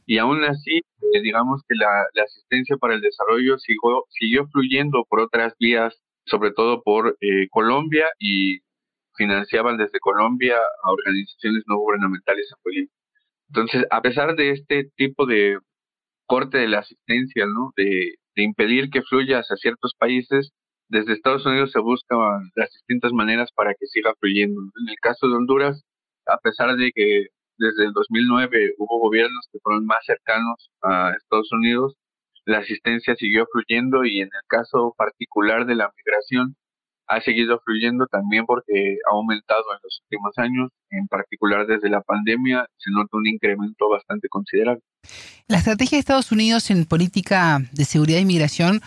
Y 0.07 0.19
aún 0.19 0.45
así, 0.45 0.79
eh, 0.79 1.21
digamos 1.23 1.63
que 1.67 1.75
la, 1.77 2.05
asistencia 2.23 2.77
para 2.77 2.95
el 2.95 3.01
desarrollo 3.01 3.59
siguió, 3.59 4.05
siguió 4.11 4.47
fluyendo 4.49 5.05
por 5.09 5.21
otras 5.21 5.55
vías, 5.59 5.95
sobre 6.27 6.51
todo 6.51 6.83
por 6.83 7.17
eh, 7.21 7.49
Colombia 7.51 8.07
y 8.19 8.59
financiaban 9.17 9.79
desde 9.79 9.99
Colombia 9.99 10.57
a 10.83 10.93
organizaciones 10.93 11.63
no 11.67 11.79
gubernamentales 11.79 12.47
en 12.51 12.59
Bolivia. 12.63 12.91
Entonces, 13.49 13.87
a 13.91 14.03
pesar 14.03 14.37
de 14.37 14.51
este 14.51 14.91
tipo 14.97 15.25
de 15.25 15.59
corte 16.27 16.59
de 16.59 16.69
la 16.69 16.81
asistencia, 16.81 17.47
¿no? 17.47 17.73
de 17.77 18.17
impedir 18.35 18.91
que 18.91 19.03
fluya 19.03 19.39
hacia 19.39 19.57
ciertos 19.57 19.95
países, 19.99 20.53
desde 20.89 21.15
Estados 21.15 21.45
Unidos 21.47 21.73
se 21.73 21.81
buscan 21.81 22.19
las 22.55 22.71
distintas 22.73 23.13
maneras 23.13 23.51
para 23.53 23.75
que 23.75 23.87
siga 23.87 24.15
fluyendo. 24.21 24.61
En 24.61 24.89
el 24.89 24.97
caso 25.01 25.29
de 25.29 25.35
Honduras, 25.35 25.83
a 26.27 26.39
pesar 26.39 26.77
de 26.77 26.93
que 26.93 27.27
desde 27.59 27.87
el 27.87 27.93
2009 27.93 28.75
hubo 28.79 29.01
gobiernos 29.01 29.49
que 29.53 29.59
fueron 29.61 29.87
más 29.87 30.05
cercanos 30.05 30.71
a 30.83 31.13
Estados 31.17 31.51
Unidos, 31.53 31.97
la 32.45 32.59
asistencia 32.59 33.17
siguió 33.17 33.47
fluyendo 33.53 34.05
y 34.05 34.21
en 34.21 34.29
el 34.29 34.43
caso 34.47 34.95
particular 34.97 35.67
de 35.67 35.75
la 35.75 35.93
migración 35.97 36.57
ha 37.09 37.21
seguido 37.21 37.61
fluyendo 37.65 38.07
también 38.07 38.47
porque 38.47 38.99
ha 39.07 39.15
aumentado 39.15 39.63
en 39.73 39.79
los 39.83 40.01
últimos 40.05 40.33
años, 40.39 40.71
en 40.91 41.07
particular 41.07 41.67
desde 41.67 41.89
la 41.89 42.03
pandemia 42.03 42.67
se 42.77 42.91
nota 42.91 43.17
un 43.17 43.27
incremento 43.27 43.89
bastante 43.89 44.29
considerable. 44.29 44.83
La 45.47 45.59
estrategia 45.59 45.97
de 45.97 46.01
Estados 46.01 46.33
Unidos 46.33 46.71
en 46.71 46.85
política 46.85 47.61
de 47.73 47.85
seguridad 47.85 48.19
y 48.19 48.25
migración 48.25 48.81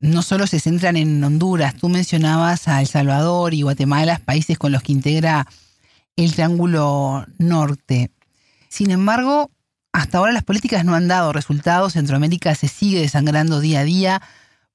no 0.00 0.22
solo 0.22 0.46
se 0.46 0.60
centran 0.60 0.96
en 0.96 1.22
Honduras, 1.22 1.76
tú 1.76 1.88
mencionabas 1.88 2.68
a 2.68 2.80
El 2.80 2.86
Salvador 2.86 3.54
y 3.54 3.62
Guatemala, 3.62 4.20
países 4.24 4.58
con 4.58 4.72
los 4.72 4.82
que 4.82 4.92
integra 4.92 5.46
el 6.16 6.32
Triángulo 6.32 7.24
Norte. 7.38 8.10
Sin 8.68 8.90
embargo, 8.90 9.50
hasta 9.92 10.18
ahora 10.18 10.32
las 10.32 10.44
políticas 10.44 10.84
no 10.84 10.94
han 10.94 11.08
dado 11.08 11.32
resultados, 11.32 11.92
Centroamérica 11.92 12.54
se 12.54 12.68
sigue 12.68 13.00
desangrando 13.00 13.60
día 13.60 13.80
a 13.80 13.84
día. 13.84 14.20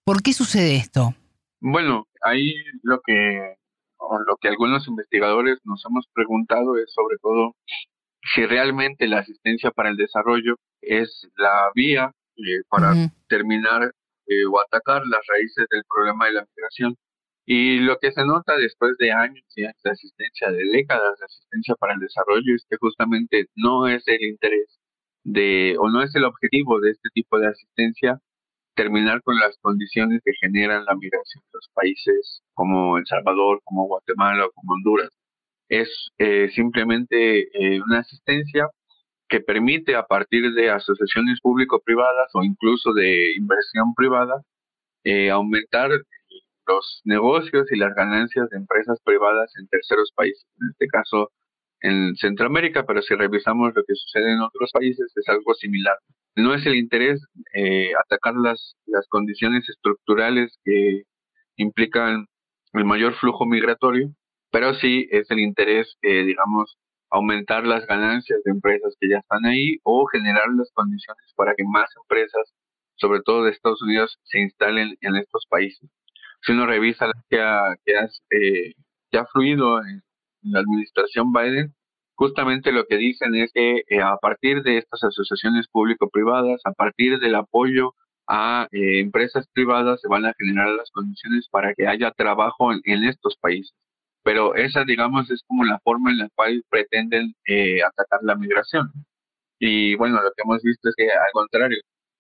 ¿Por 0.03 0.21
qué 0.21 0.33
sucede 0.33 0.75
esto? 0.75 1.13
Bueno, 1.59 2.07
ahí 2.21 2.55
lo 2.83 3.01
que, 3.01 3.55
lo 3.99 4.37
que 4.37 4.47
algunos 4.47 4.87
investigadores 4.87 5.59
nos 5.65 5.83
hemos 5.85 6.07
preguntado 6.13 6.77
es 6.77 6.91
sobre 6.93 7.17
todo 7.21 7.55
si 8.33 8.45
realmente 8.45 9.07
la 9.07 9.19
asistencia 9.19 9.71
para 9.71 9.89
el 9.89 9.97
desarrollo 9.97 10.55
es 10.81 11.27
la 11.37 11.69
vía 11.73 12.11
eh, 12.37 12.61
para 12.69 12.93
terminar 13.27 13.93
eh, 14.27 14.45
o 14.45 14.59
atacar 14.59 15.05
las 15.05 15.21
raíces 15.27 15.65
del 15.69 15.83
problema 15.83 16.27
de 16.27 16.33
la 16.33 16.45
migración. 16.55 16.95
Y 17.51 17.79
lo 17.79 17.97
que 17.97 18.11
se 18.11 18.23
nota 18.25 18.55
después 18.57 18.95
de 18.99 19.11
años 19.11 19.43
de 19.55 19.73
asistencia, 19.89 20.51
de 20.51 20.65
décadas 20.71 21.17
de 21.17 21.25
asistencia 21.25 21.73
para 21.79 21.95
el 21.95 21.99
desarrollo, 21.99 22.53
es 22.55 22.63
que 22.69 22.77
justamente 22.77 23.47
no 23.55 23.87
es 23.87 24.07
el 24.07 24.21
interés 24.21 24.79
de, 25.23 25.75
o 25.79 25.89
no 25.89 26.03
es 26.03 26.13
el 26.13 26.25
objetivo 26.25 26.79
de 26.79 26.91
este 26.91 27.09
tipo 27.11 27.39
de 27.39 27.47
asistencia, 27.47 28.19
terminar 28.75 29.23
con 29.23 29.39
las 29.39 29.57
condiciones 29.61 30.21
que 30.23 30.33
generan 30.39 30.85
la 30.85 30.93
migración 30.93 31.43
de 31.45 31.49
los 31.55 31.69
países 31.73 32.43
como 32.53 32.99
El 32.99 33.07
Salvador, 33.07 33.61
como 33.63 33.87
Guatemala 33.87 34.45
o 34.45 34.51
como 34.51 34.73
Honduras. 34.73 35.09
Es 35.69 35.89
eh, 36.19 36.49
simplemente 36.53 37.49
eh, 37.51 37.81
una 37.81 38.01
asistencia 38.01 38.69
que 39.27 39.39
permite 39.39 39.95
a 39.95 40.03
partir 40.03 40.53
de 40.53 40.69
asociaciones 40.69 41.41
público-privadas 41.41 42.29
o 42.35 42.43
incluso 42.43 42.93
de 42.93 43.33
inversión 43.35 43.95
privada 43.95 44.43
eh, 45.03 45.31
aumentar 45.31 45.89
los 46.69 47.01
negocios 47.03 47.71
y 47.71 47.77
las 47.77 47.93
ganancias 47.95 48.49
de 48.49 48.57
empresas 48.57 48.99
privadas 49.03 49.51
en 49.59 49.67
terceros 49.67 50.11
países, 50.15 50.45
en 50.61 50.69
este 50.71 50.87
caso 50.87 51.31
en 51.81 52.15
Centroamérica, 52.15 52.85
pero 52.85 53.01
si 53.01 53.15
revisamos 53.15 53.73
lo 53.73 53.83
que 53.83 53.95
sucede 53.95 54.33
en 54.33 54.41
otros 54.41 54.69
países 54.71 55.11
es 55.15 55.29
algo 55.29 55.53
similar. 55.53 55.97
No 56.35 56.53
es 56.53 56.65
el 56.65 56.75
interés 56.75 57.25
eh, 57.53 57.91
atacar 58.05 58.35
las, 58.35 58.75
las 58.85 59.07
condiciones 59.07 59.67
estructurales 59.69 60.57
que 60.63 61.03
implican 61.55 62.27
el 62.73 62.85
mayor 62.85 63.15
flujo 63.15 63.45
migratorio, 63.45 64.09
pero 64.51 64.73
sí 64.75 65.07
es 65.11 65.29
el 65.31 65.39
interés, 65.39 65.97
eh, 66.01 66.23
digamos, 66.23 66.77
aumentar 67.11 67.65
las 67.65 67.85
ganancias 67.87 68.41
de 68.43 68.51
empresas 68.51 68.95
que 68.99 69.09
ya 69.09 69.17
están 69.17 69.45
ahí 69.45 69.77
o 69.83 70.05
generar 70.05 70.47
las 70.55 70.69
condiciones 70.73 71.33
para 71.35 71.53
que 71.55 71.63
más 71.63 71.89
empresas, 72.03 72.53
sobre 72.95 73.21
todo 73.21 73.43
de 73.43 73.51
Estados 73.51 73.81
Unidos, 73.81 74.19
se 74.23 74.39
instalen 74.39 74.95
en 75.01 75.15
estos 75.15 75.45
países. 75.49 75.89
Si 76.41 76.51
uno 76.53 76.65
revisa 76.65 77.07
lo 77.07 77.13
que 77.29 77.41
ha, 77.41 77.75
que, 77.85 77.93
eh, 77.93 78.73
ha 79.13 79.25
fluido 79.25 79.79
en, 79.83 80.01
la 80.41 80.59
administración 80.61 81.33
Biden, 81.33 81.75
justamente 82.15 82.71
lo 82.71 82.85
que 82.85 82.97
dicen 82.97 83.35
es 83.35 83.51
que 83.53 83.83
eh, 83.87 84.01
a 84.01 84.17
partir 84.17 84.63
de 84.63 84.77
estas 84.77 85.03
asociaciones 85.03 85.67
público-privadas, 85.67 86.61
a 86.65 86.71
partir 86.71 87.19
del 87.19 87.35
apoyo 87.35 87.93
a 88.27 88.67
eh, 88.71 88.99
empresas 88.99 89.47
privadas, 89.53 90.01
se 90.01 90.07
van 90.07 90.25
a 90.25 90.33
generar 90.37 90.69
las 90.69 90.91
condiciones 90.91 91.47
para 91.49 91.73
que 91.73 91.87
haya 91.87 92.11
trabajo 92.11 92.71
en 92.71 93.03
estos 93.03 93.35
países 93.37 93.73
pero 94.23 94.55
esa, 94.55 94.83
digamos, 94.83 95.31
es 95.31 95.43
como 95.47 95.63
la 95.63 95.79
forma 95.79 96.11
en 96.11 96.19
la 96.19 96.29
cual 96.35 96.63
pretenden 96.69 97.33
atacar 97.85 98.19
la 98.21 98.35
migración. 98.35 98.91
Y 99.59 99.95
bueno, 99.95 100.21
lo 100.21 100.31
que 100.31 100.43
hemos 100.45 100.61
visto 100.63 100.89
es 100.89 100.95
que 100.95 101.05
al 101.11 101.31
contrario, 101.33 101.79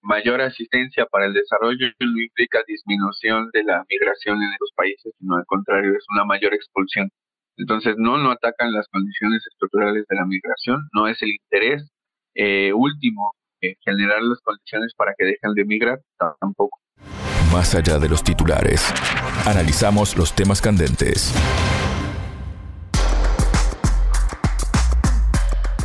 mayor 0.09 0.41
asistencia 0.41 1.05
para 1.05 1.27
el 1.27 1.33
desarrollo 1.33 1.85
no 1.99 2.19
implica 2.19 2.59
disminución 2.67 3.49
de 3.53 3.63
la 3.63 3.85
migración 3.87 4.41
en 4.41 4.51
estos 4.51 4.71
países, 4.75 5.13
sino 5.19 5.35
al 5.35 5.45
contrario, 5.45 5.91
es 5.95 6.03
una 6.11 6.25
mayor 6.25 6.55
expulsión. 6.55 7.09
Entonces, 7.57 7.93
no, 7.97 8.17
no 8.17 8.31
atacan 8.31 8.73
las 8.73 8.87
condiciones 8.87 9.45
estructurales 9.45 10.05
de 10.09 10.15
la 10.15 10.25
migración, 10.25 10.89
no 10.93 11.07
es 11.07 11.21
el 11.21 11.29
interés 11.29 11.91
eh, 12.33 12.73
último 12.73 13.33
eh, 13.61 13.75
generar 13.85 14.23
las 14.23 14.39
condiciones 14.41 14.93
para 14.97 15.13
que 15.15 15.25
dejen 15.25 15.53
de 15.53 15.65
migrar, 15.65 15.99
tampoco. 16.39 16.79
Más 17.53 17.75
allá 17.75 17.99
de 17.99 18.09
los 18.09 18.23
titulares, 18.23 18.91
analizamos 19.45 20.17
los 20.17 20.35
temas 20.35 20.61
candentes 20.61 21.33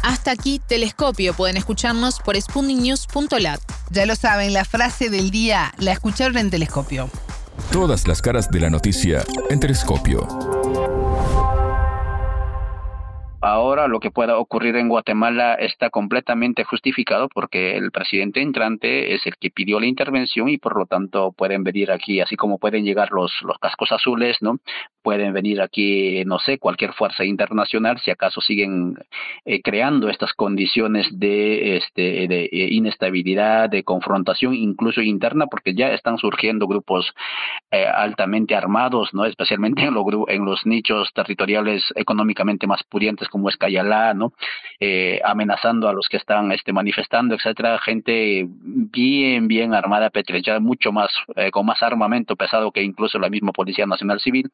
Hasta 0.02 0.30
aquí 0.30 0.58
Telescopio. 0.58 1.34
Pueden 1.34 1.58
escucharnos 1.58 2.20
por 2.20 2.40
spundingnews.lat. 2.40 3.73
Ya 3.94 4.06
lo 4.06 4.16
saben, 4.16 4.52
la 4.52 4.64
frase 4.64 5.08
del 5.08 5.30
día 5.30 5.72
la 5.78 5.92
escucharon 5.92 6.36
en 6.36 6.50
Telescopio. 6.50 7.08
Todas 7.70 8.08
las 8.08 8.20
caras 8.20 8.50
de 8.50 8.58
la 8.58 8.68
noticia 8.68 9.22
en 9.50 9.60
Telescopio. 9.60 10.53
Ahora 13.46 13.88
lo 13.88 14.00
que 14.00 14.10
pueda 14.10 14.38
ocurrir 14.38 14.74
en 14.76 14.88
Guatemala 14.88 15.52
está 15.52 15.90
completamente 15.90 16.64
justificado 16.64 17.28
porque 17.28 17.76
el 17.76 17.90
presidente 17.90 18.40
entrante 18.40 19.14
es 19.14 19.26
el 19.26 19.36
que 19.36 19.50
pidió 19.50 19.78
la 19.78 19.84
intervención 19.84 20.48
y 20.48 20.56
por 20.56 20.78
lo 20.78 20.86
tanto 20.86 21.30
pueden 21.32 21.62
venir 21.62 21.92
aquí, 21.92 22.22
así 22.22 22.36
como 22.36 22.56
pueden 22.56 22.86
llegar 22.86 23.10
los, 23.12 23.34
los 23.42 23.58
cascos 23.58 23.92
azules, 23.92 24.38
¿no? 24.40 24.60
Pueden 25.02 25.34
venir 25.34 25.60
aquí, 25.60 26.24
no 26.24 26.38
sé, 26.38 26.58
cualquier 26.58 26.94
fuerza 26.94 27.22
internacional, 27.22 27.98
si 27.98 28.10
acaso 28.10 28.40
siguen 28.40 28.94
eh, 29.44 29.60
creando 29.60 30.08
estas 30.08 30.32
condiciones 30.32 31.06
de, 31.12 31.76
este, 31.76 32.26
de 32.26 32.44
eh, 32.44 32.68
inestabilidad, 32.70 33.68
de 33.68 33.82
confrontación, 33.82 34.54
incluso 34.54 35.02
interna, 35.02 35.48
porque 35.48 35.74
ya 35.74 35.88
están 35.88 36.16
surgiendo 36.16 36.66
grupos 36.66 37.12
eh, 37.70 37.84
altamente 37.84 38.54
armados, 38.54 39.12
¿no? 39.12 39.26
Especialmente 39.26 39.82
en, 39.82 39.92
los, 39.92 40.06
en 40.28 40.46
los 40.46 40.64
nichos 40.64 41.10
territoriales 41.12 41.84
económicamente 41.94 42.66
más 42.66 42.82
pudientes 42.84 43.28
como 43.34 43.48
Escayalá, 43.48 44.14
¿no? 44.14 44.32
Eh, 44.78 45.20
amenazando 45.24 45.88
a 45.88 45.92
los 45.92 46.06
que 46.08 46.18
están 46.18 46.52
este, 46.52 46.72
manifestando, 46.72 47.34
etcétera, 47.34 47.80
gente 47.80 48.46
bien, 48.48 49.48
bien 49.48 49.74
armada, 49.74 50.08
petrechada, 50.10 50.60
mucho 50.60 50.92
más, 50.92 51.10
eh, 51.34 51.50
con 51.50 51.66
más 51.66 51.82
armamento 51.82 52.36
pesado 52.36 52.70
que 52.70 52.80
incluso 52.80 53.18
la 53.18 53.28
misma 53.28 53.50
Policía 53.50 53.86
Nacional 53.86 54.20
Civil. 54.20 54.52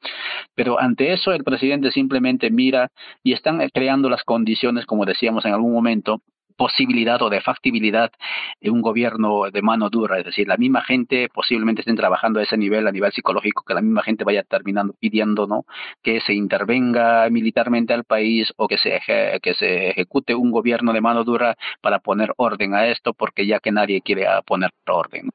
Pero 0.55 0.81
ante 0.81 1.13
eso 1.13 1.33
el 1.33 1.45
presidente 1.45 1.91
simplemente 1.91 2.51
mira 2.51 2.91
y 3.23 3.35
están 3.35 3.61
creando 3.69 4.09
las 4.09 4.25
condiciones, 4.25 4.87
como 4.87 5.05
decíamos 5.05 5.45
en 5.45 5.53
algún 5.53 5.75
momento, 5.75 6.23
posibilidad 6.61 7.23
o 7.23 7.31
de 7.31 7.41
factibilidad 7.41 8.13
de 8.61 8.69
un 8.69 8.83
gobierno 8.83 9.51
de 9.51 9.63
mano 9.63 9.89
dura, 9.89 10.19
es 10.19 10.27
decir, 10.27 10.47
la 10.47 10.59
misma 10.59 10.83
gente 10.83 11.31
posiblemente 11.33 11.81
estén 11.81 11.97
trabajando 11.97 12.39
a 12.39 12.43
ese 12.43 12.59
nivel, 12.59 12.87
a 12.87 12.93
nivel 12.93 13.11
psicológico, 13.13 13.65
que 13.67 13.73
la 13.73 13.81
misma 13.81 14.03
gente 14.03 14.25
vaya 14.25 14.43
terminando 14.43 14.93
pidiendo 15.01 15.47
¿no? 15.47 15.65
que 16.03 16.21
se 16.21 16.35
intervenga 16.35 17.31
militarmente 17.31 17.95
al 17.95 18.05
país 18.05 18.53
o 18.59 18.69
que 18.69 18.77
se, 18.77 19.01
que 19.41 19.55
se 19.55 19.89
ejecute 19.89 20.35
un 20.35 20.51
gobierno 20.51 20.93
de 20.93 21.01
mano 21.01 21.25
dura 21.25 21.57
para 21.81 21.99
poner 21.99 22.35
orden 22.37 22.75
a 22.75 22.89
esto, 22.89 23.15
porque 23.15 23.47
ya 23.47 23.59
que 23.59 23.73
nadie 23.73 24.03
quiere 24.03 24.27
poner 24.45 24.71
orden. 24.87 25.31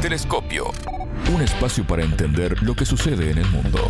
Telescopio. 0.00 0.66
Un 1.34 1.42
espacio 1.42 1.84
para 1.88 2.04
entender 2.04 2.62
lo 2.62 2.74
que 2.74 2.84
sucede 2.84 3.32
en 3.32 3.38
el 3.38 3.48
mundo. 3.50 3.80